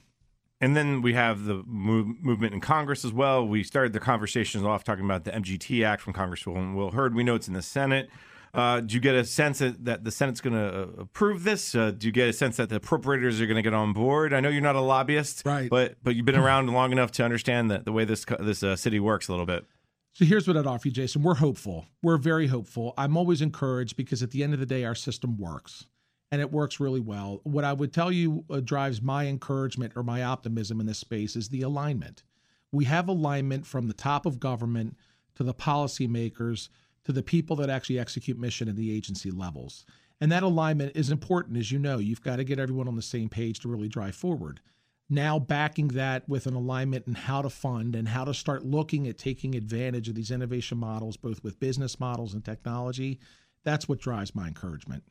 And 0.60 0.76
then 0.76 1.02
we 1.02 1.14
have 1.14 1.44
the 1.44 1.62
move, 1.66 2.08
movement 2.20 2.52
in 2.52 2.60
Congress 2.60 3.04
as 3.04 3.12
well. 3.12 3.46
We 3.46 3.62
started 3.62 3.92
the 3.92 4.00
conversations 4.00 4.64
off 4.64 4.84
talking 4.84 5.04
about 5.04 5.24
the 5.24 5.30
MGT 5.30 5.84
Act 5.84 6.02
from 6.02 6.12
Congresswoman 6.12 6.74
Will 6.74 6.90
Hurd. 6.90 7.14
We 7.14 7.22
know 7.22 7.36
it's 7.36 7.48
in 7.48 7.54
the 7.54 7.62
Senate. 7.62 8.10
Uh, 8.54 8.80
do 8.80 8.94
you 8.94 9.00
get 9.00 9.14
a 9.14 9.24
sense 9.24 9.58
that, 9.58 10.04
the 10.04 10.10
Senate's 10.10 10.40
going 10.40 10.54
to 10.54 10.82
uh, 10.82 10.86
approve 11.02 11.44
this? 11.44 11.74
Uh, 11.74 11.90
do 11.90 12.06
you 12.06 12.12
get 12.12 12.28
a 12.28 12.32
sense 12.32 12.56
that 12.56 12.68
the 12.68 12.80
appropriators 12.80 13.40
are 13.40 13.46
going 13.46 13.56
to 13.56 13.62
get 13.62 13.74
on 13.74 13.92
board? 13.92 14.32
I 14.32 14.40
know 14.40 14.48
you're 14.48 14.62
not 14.62 14.76
a 14.76 14.80
lobbyist, 14.80 15.42
right? 15.44 15.68
But 15.70 15.96
but 16.02 16.16
you've 16.16 16.26
been 16.26 16.36
around 16.38 16.68
long 16.70 16.92
enough 16.92 17.12
to 17.12 17.24
understand 17.24 17.70
the, 17.70 17.78
the 17.78 17.92
way 17.92 18.04
this 18.04 18.24
this 18.40 18.62
uh, 18.62 18.76
city 18.76 19.00
works 19.00 19.28
a 19.28 19.32
little 19.32 19.46
bit. 19.46 19.64
So 20.12 20.24
here's 20.24 20.48
what 20.48 20.56
I'd 20.56 20.66
offer 20.66 20.88
you, 20.88 20.92
Jason. 20.92 21.22
We're 21.22 21.36
hopeful. 21.36 21.86
We're 22.02 22.16
very 22.16 22.48
hopeful. 22.48 22.92
I'm 22.98 23.16
always 23.16 23.40
encouraged 23.40 23.96
because 23.96 24.22
at 24.22 24.32
the 24.32 24.42
end 24.42 24.52
of 24.52 24.58
the 24.58 24.66
day, 24.66 24.84
our 24.84 24.96
system 24.96 25.36
works 25.36 25.86
and 26.30 26.40
it 26.40 26.50
works 26.50 26.80
really 26.80 27.00
well. 27.00 27.40
What 27.44 27.64
I 27.64 27.72
would 27.72 27.92
tell 27.92 28.10
you 28.12 28.44
uh, 28.50 28.60
drives 28.60 29.00
my 29.00 29.26
encouragement 29.26 29.92
or 29.96 30.02
my 30.02 30.22
optimism 30.22 30.80
in 30.80 30.86
this 30.86 30.98
space 30.98 31.36
is 31.36 31.48
the 31.48 31.62
alignment. 31.62 32.24
We 32.72 32.84
have 32.86 33.08
alignment 33.08 33.66
from 33.66 33.88
the 33.88 33.94
top 33.94 34.26
of 34.26 34.40
government 34.40 34.96
to 35.36 35.44
the 35.44 35.54
policymakers 35.54 36.68
to 37.08 37.12
the 37.12 37.22
people 37.22 37.56
that 37.56 37.70
actually 37.70 37.98
execute 37.98 38.38
mission 38.38 38.68
at 38.68 38.76
the 38.76 38.94
agency 38.94 39.30
levels. 39.30 39.86
And 40.20 40.30
that 40.30 40.42
alignment 40.42 40.94
is 40.94 41.08
important, 41.08 41.56
as 41.56 41.72
you 41.72 41.78
know. 41.78 41.96
You've 41.96 42.20
got 42.20 42.36
to 42.36 42.44
get 42.44 42.58
everyone 42.58 42.86
on 42.86 42.96
the 42.96 43.02
same 43.02 43.30
page 43.30 43.60
to 43.60 43.68
really 43.68 43.88
drive 43.88 44.14
forward. 44.14 44.60
Now, 45.08 45.38
backing 45.38 45.88
that 45.88 46.28
with 46.28 46.46
an 46.46 46.52
alignment 46.52 47.06
in 47.06 47.14
how 47.14 47.40
to 47.40 47.48
fund 47.48 47.96
and 47.96 48.08
how 48.08 48.26
to 48.26 48.34
start 48.34 48.66
looking 48.66 49.08
at 49.08 49.16
taking 49.16 49.54
advantage 49.54 50.10
of 50.10 50.16
these 50.16 50.30
innovation 50.30 50.76
models, 50.76 51.16
both 51.16 51.42
with 51.42 51.58
business 51.58 51.98
models 51.98 52.34
and 52.34 52.44
technology, 52.44 53.18
that's 53.64 53.88
what 53.88 54.00
drives 54.00 54.34
my 54.34 54.46
encouragement. 54.46 55.02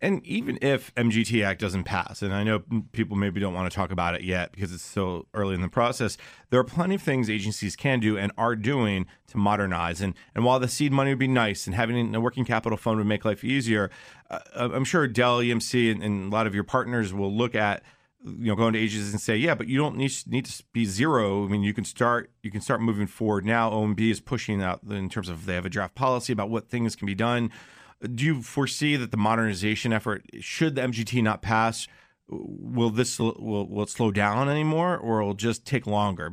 And 0.00 0.24
even 0.26 0.58
if 0.62 0.94
MGT 0.94 1.44
Act 1.44 1.60
doesn't 1.60 1.84
pass, 1.84 2.22
and 2.22 2.32
I 2.32 2.42
know 2.42 2.62
people 2.92 3.16
maybe 3.16 3.38
don't 3.38 3.52
want 3.52 3.70
to 3.70 3.74
talk 3.74 3.90
about 3.90 4.14
it 4.14 4.22
yet 4.22 4.52
because 4.52 4.72
it's 4.72 4.84
so 4.84 5.26
early 5.34 5.54
in 5.54 5.60
the 5.60 5.68
process, 5.68 6.16
there 6.50 6.58
are 6.58 6.64
plenty 6.64 6.94
of 6.94 7.02
things 7.02 7.28
agencies 7.28 7.76
can 7.76 8.00
do 8.00 8.16
and 8.16 8.32
are 8.38 8.56
doing 8.56 9.06
to 9.28 9.36
modernize. 9.36 10.00
And 10.00 10.14
and 10.34 10.44
while 10.44 10.58
the 10.58 10.68
seed 10.68 10.92
money 10.92 11.10
would 11.10 11.18
be 11.18 11.28
nice 11.28 11.66
and 11.66 11.74
having 11.74 12.14
a 12.14 12.20
working 12.20 12.44
capital 12.44 12.78
fund 12.78 12.96
would 12.98 13.06
make 13.06 13.24
life 13.24 13.44
easier, 13.44 13.90
uh, 14.30 14.38
I'm 14.54 14.84
sure 14.84 15.06
Dell 15.06 15.38
EMC 15.40 15.92
and, 15.92 16.02
and 16.02 16.32
a 16.32 16.34
lot 16.34 16.46
of 16.46 16.54
your 16.54 16.64
partners 16.64 17.12
will 17.12 17.34
look 17.34 17.54
at 17.54 17.82
you 18.24 18.46
know 18.46 18.54
going 18.54 18.72
to 18.72 18.78
agencies 18.78 19.12
and 19.12 19.20
say 19.20 19.36
yeah 19.36 19.54
but 19.54 19.68
you 19.68 19.76
don't 19.76 19.96
need, 19.96 20.12
need 20.26 20.46
to 20.46 20.62
be 20.72 20.86
zero. 20.86 21.44
I 21.44 21.48
mean 21.48 21.62
you 21.62 21.74
can 21.74 21.84
start 21.84 22.30
you 22.42 22.50
can 22.50 22.62
start 22.62 22.80
moving 22.80 23.06
forward. 23.06 23.44
Now 23.44 23.70
omb 23.70 24.00
is 24.00 24.20
pushing 24.20 24.62
out 24.62 24.80
in 24.88 25.10
terms 25.10 25.28
of 25.28 25.44
they 25.44 25.54
have 25.54 25.66
a 25.66 25.70
draft 25.70 25.94
policy 25.94 26.32
about 26.32 26.48
what 26.48 26.70
things 26.70 26.96
can 26.96 27.04
be 27.06 27.14
done 27.14 27.50
do 28.08 28.24
you 28.24 28.42
foresee 28.42 28.96
that 28.96 29.10
the 29.10 29.16
modernization 29.16 29.92
effort, 29.92 30.24
should 30.40 30.74
the 30.74 30.82
MGT 30.82 31.22
not 31.22 31.42
pass, 31.42 31.86
will 32.28 32.90
this 32.90 33.18
will, 33.18 33.34
will 33.68 33.82
it 33.82 33.90
slow 33.90 34.10
down 34.10 34.48
anymore, 34.48 34.96
or 34.96 35.22
will 35.22 35.32
it 35.32 35.36
just 35.36 35.64
take 35.64 35.86
longer? 35.86 36.32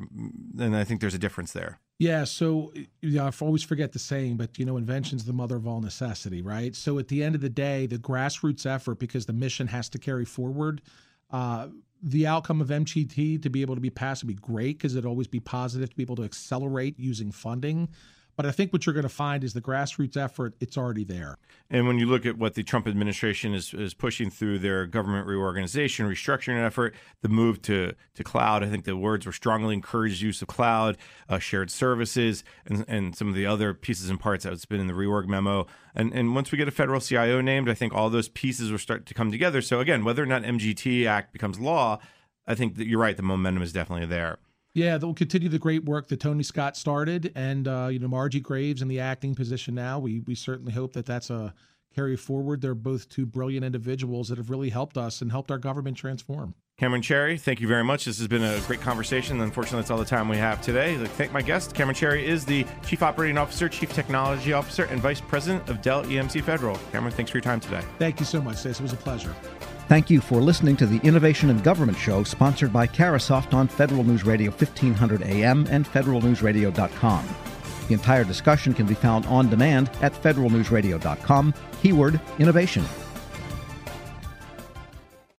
And 0.59 0.75
I 0.75 0.83
think 0.83 1.01
there's 1.01 1.13
a 1.13 1.19
difference 1.19 1.53
there. 1.53 1.79
Yeah, 1.99 2.23
so 2.23 2.73
know, 3.03 3.27
I 3.27 3.31
always 3.41 3.61
forget 3.61 3.91
the 3.91 3.99
saying, 3.99 4.37
but 4.37 4.57
you 4.57 4.65
know, 4.65 4.77
invention's 4.77 5.25
the 5.25 5.33
mother 5.33 5.55
of 5.55 5.67
all 5.67 5.81
necessity, 5.81 6.41
right? 6.41 6.75
So 6.75 6.97
at 6.97 7.09
the 7.09 7.23
end 7.23 7.35
of 7.35 7.41
the 7.41 7.49
day, 7.49 7.85
the 7.85 7.99
grassroots 7.99 8.65
effort, 8.65 8.97
because 8.97 9.27
the 9.27 9.33
mission 9.33 9.67
has 9.67 9.87
to 9.89 9.99
carry 9.99 10.25
forward, 10.25 10.81
uh, 11.29 11.67
the 12.01 12.25
outcome 12.25 12.61
of 12.61 12.69
MGT 12.69 13.43
to 13.43 13.49
be 13.49 13.61
able 13.61 13.75
to 13.75 13.81
be 13.81 13.91
passed 13.91 14.23
would 14.23 14.35
be 14.35 14.41
great 14.41 14.79
because 14.79 14.95
it'd 14.95 15.05
always 15.05 15.27
be 15.27 15.39
positive 15.39 15.91
to 15.91 15.95
be 15.95 16.01
able 16.01 16.15
to 16.15 16.23
accelerate 16.23 16.97
using 16.97 17.31
funding. 17.31 17.89
But 18.41 18.49
I 18.49 18.53
think 18.53 18.73
what 18.73 18.87
you're 18.87 18.93
going 18.93 19.03
to 19.03 19.07
find 19.09 19.43
is 19.43 19.53
the 19.53 19.61
grassroots 19.61 20.17
effort, 20.17 20.55
it's 20.59 20.75
already 20.75 21.03
there. 21.03 21.37
And 21.69 21.85
when 21.85 21.99
you 21.99 22.07
look 22.07 22.25
at 22.25 22.39
what 22.39 22.55
the 22.55 22.63
Trump 22.63 22.87
administration 22.87 23.53
is, 23.53 23.71
is 23.71 23.93
pushing 23.93 24.31
through 24.31 24.57
their 24.57 24.87
government 24.87 25.27
reorganization, 25.27 26.07
restructuring 26.07 26.59
effort, 26.59 26.95
the 27.21 27.29
move 27.29 27.61
to, 27.61 27.93
to 28.15 28.23
cloud, 28.23 28.63
I 28.63 28.67
think 28.71 28.85
the 28.85 28.97
words 28.97 29.27
were 29.27 29.31
strongly 29.31 29.75
encouraged 29.75 30.23
use 30.23 30.41
of 30.41 30.47
cloud, 30.47 30.97
uh, 31.29 31.37
shared 31.37 31.69
services, 31.69 32.43
and, 32.65 32.83
and 32.87 33.15
some 33.15 33.27
of 33.27 33.35
the 33.35 33.45
other 33.45 33.75
pieces 33.75 34.09
and 34.09 34.19
parts 34.19 34.43
that's 34.43 34.65
been 34.65 34.79
in 34.79 34.87
the 34.87 34.93
reorg 34.93 35.27
memo. 35.27 35.67
And, 35.93 36.11
and 36.11 36.33
once 36.33 36.51
we 36.51 36.57
get 36.57 36.67
a 36.67 36.71
federal 36.71 36.99
CIO 36.99 37.41
named, 37.41 37.69
I 37.69 37.75
think 37.75 37.93
all 37.93 38.09
those 38.09 38.27
pieces 38.27 38.71
will 38.71 38.79
start 38.79 39.05
to 39.05 39.13
come 39.13 39.29
together. 39.29 39.61
So 39.61 39.81
again, 39.81 40.03
whether 40.03 40.23
or 40.23 40.25
not 40.25 40.41
MGT 40.41 41.05
Act 41.05 41.31
becomes 41.31 41.59
law, 41.59 41.99
I 42.47 42.55
think 42.55 42.77
that 42.77 42.87
you're 42.87 42.99
right, 42.99 43.15
the 43.15 43.21
momentum 43.21 43.61
is 43.61 43.71
definitely 43.71 44.07
there. 44.07 44.39
Yeah, 44.73 44.97
they'll 44.97 45.13
continue 45.13 45.49
the 45.49 45.59
great 45.59 45.83
work 45.83 46.07
that 46.07 46.21
Tony 46.21 46.43
Scott 46.43 46.77
started, 46.77 47.31
and 47.35 47.67
uh, 47.67 47.89
you 47.91 47.99
know 47.99 48.07
Margie 48.07 48.39
Graves 48.39 48.81
in 48.81 48.87
the 48.87 48.99
acting 48.99 49.35
position 49.35 49.75
now. 49.75 49.99
We 49.99 50.21
we 50.21 50.35
certainly 50.35 50.71
hope 50.71 50.93
that 50.93 51.05
that's 51.05 51.29
a 51.29 51.53
carry 51.93 52.15
forward. 52.15 52.61
They're 52.61 52.73
both 52.73 53.09
two 53.09 53.25
brilliant 53.25 53.65
individuals 53.65 54.29
that 54.29 54.37
have 54.37 54.49
really 54.49 54.69
helped 54.69 54.97
us 54.97 55.21
and 55.21 55.31
helped 55.31 55.51
our 55.51 55.57
government 55.57 55.97
transform. 55.97 56.55
Cameron 56.77 57.01
Chehreh, 57.01 57.39
thank 57.39 57.59
you 57.59 57.67
very 57.67 57.83
much. 57.83 58.05
This 58.05 58.17
has 58.17 58.27
been 58.27 58.43
a 58.43 58.59
great 58.61 58.81
conversation. 58.81 59.39
Unfortunately, 59.41 59.81
that's 59.81 59.91
all 59.91 59.99
the 59.99 60.05
time 60.05 60.27
we 60.27 60.37
have 60.37 60.61
today. 60.61 60.95
I'd 60.95 61.01
like 61.01 61.09
to 61.09 61.15
thank 61.15 61.31
my 61.31 61.41
guest. 61.41 61.75
Cameron 61.75 61.95
Chehreh 61.95 62.23
is 62.23 62.43
the 62.43 62.65
Chief 62.87 63.03
Operating 63.03 63.37
Officer, 63.37 63.69
Chief 63.69 63.93
Technology 63.93 64.53
Officer, 64.53 64.85
and 64.85 64.99
Vice 64.99 65.21
President 65.21 65.69
of 65.69 65.81
Dell 65.83 66.03
EMC 66.05 66.41
Federal. 66.43 66.79
Cameron, 66.91 67.13
thanks 67.13 67.29
for 67.29 67.37
your 67.37 67.43
time 67.43 67.59
today. 67.59 67.83
Thank 67.99 68.19
you 68.19 68.25
so 68.25 68.41
much, 68.41 68.57
Stacey. 68.57 68.79
It 68.79 68.83
was 68.83 68.93
a 68.93 68.97
pleasure. 68.97 69.35
Thank 69.87 70.09
you 70.09 70.21
for 70.21 70.41
listening 70.41 70.77
to 70.77 70.85
the 70.85 70.99
Innovation 71.05 71.49
in 71.49 71.59
Government 71.59 71.97
Show, 71.97 72.23
sponsored 72.23 72.71
by 72.71 72.87
Carahsoft 72.87 73.53
on 73.53 73.67
Federal 73.67 74.03
News 74.03 74.25
Radio 74.25 74.49
1500 74.51 75.21
AM 75.23 75.67
and 75.69 75.85
federalnewsradio.com. 75.85 77.27
The 77.87 77.93
entire 77.93 78.23
discussion 78.23 78.73
can 78.73 78.85
be 78.85 78.93
found 78.93 79.25
on 79.25 79.49
demand 79.49 79.89
at 80.01 80.13
federalnewsradio.com, 80.13 81.53
keyword 81.81 82.21
innovation. 82.39 82.85